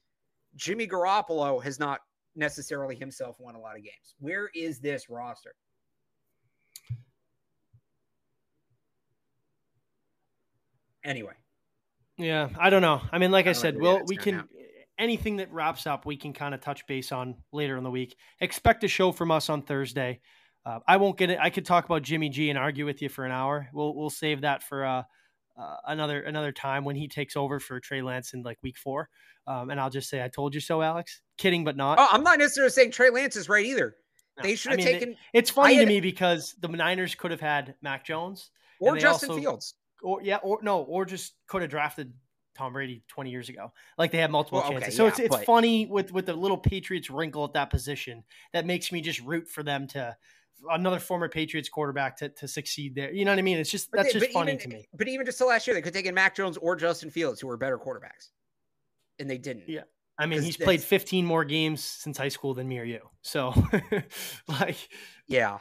[0.56, 2.00] Jimmy Garoppolo has not
[2.36, 4.16] necessarily himself won a lot of games.
[4.20, 5.54] Where is this roster?
[11.04, 11.34] Anyway.
[12.18, 13.02] Yeah, I don't know.
[13.12, 14.48] I mean, like I, I said, we'll we can
[14.98, 18.16] anything that wraps up, we can kind of touch base on later in the week.
[18.42, 20.20] Expect a show from us on Thursday.
[20.66, 21.40] Uh, I won't get it.
[21.42, 23.70] I could talk about Jimmy G and argue with you for an hour.
[23.74, 25.04] We'll we'll save that for uh,
[25.58, 29.10] uh, another another time when he takes over for Trey Lance in like week four.
[29.48, 31.22] Um, and I'll just say I told you so, Alex.
[31.38, 31.98] Kidding, but not.
[32.00, 33.96] Oh, I'm not necessarily saying Trey Lance is right either.
[34.42, 35.10] They should have I mean, taken.
[35.10, 38.98] It, it's funny had, to me because the Niners could have had Mac Jones or
[38.98, 42.14] Justin also, Fields or yeah, or no, or just could have drafted
[42.56, 43.72] Tom Brady 20 years ago.
[43.98, 44.88] Like they had multiple well, chances.
[44.88, 45.46] Okay, so yeah, it's it's but...
[45.46, 49.48] funny with with the little Patriots wrinkle at that position that makes me just root
[49.48, 50.16] for them to
[50.70, 53.12] another former Patriots quarterback to, to succeed there.
[53.12, 53.58] You know what I mean?
[53.58, 54.88] It's just that's they, just funny even, to me.
[54.94, 57.40] But even just the last year, they could take in Mac Jones or Justin Fields,
[57.42, 58.30] who were better quarterbacks,
[59.20, 59.68] and they didn't.
[59.68, 59.82] Yeah.
[60.18, 63.00] I mean, he's played 15 more games since high school than me or you.
[63.22, 63.54] So,
[64.50, 64.76] like,
[65.28, 65.60] yeah,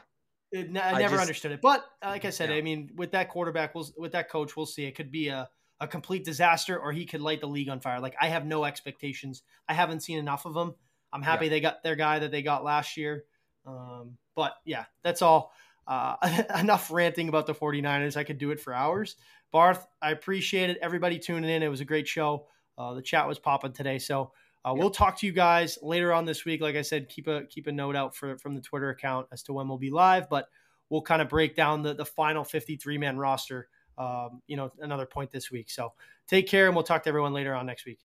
[0.51, 1.61] it, I, I never just, understood it.
[1.61, 2.57] But uh, like I said, yeah.
[2.57, 4.85] I mean, with that quarterback, we'll, with that coach, we'll see.
[4.85, 5.49] It could be a,
[5.81, 8.01] a complete disaster, or he could light the league on fire.
[8.01, 9.43] Like I have no expectations.
[9.69, 10.75] I haven't seen enough of them.
[11.13, 11.51] I'm happy yeah.
[11.51, 13.25] they got their guy that they got last year.
[13.69, 15.53] Um, but yeah, that's all.
[15.87, 16.17] Uh,
[16.59, 18.17] enough ranting about the 49ers.
[18.17, 19.17] I could do it for hours.
[19.53, 20.79] Barth, I appreciate it.
[20.83, 21.63] Everybody tuning in.
[21.63, 22.47] It was a great show.
[22.77, 23.99] Uh, the chat was popping today.
[23.99, 24.33] So
[24.65, 26.61] uh, we'll talk to you guys later on this week.
[26.61, 29.43] Like I said, keep a keep a note out for from the Twitter account as
[29.45, 30.29] to when we'll be live.
[30.29, 30.49] But
[30.91, 33.69] we'll kind of break down the the final 53 man roster.
[33.97, 35.71] Um, you know, another point this week.
[35.71, 35.93] So
[36.29, 37.97] take care, and we'll talk to everyone later on next week.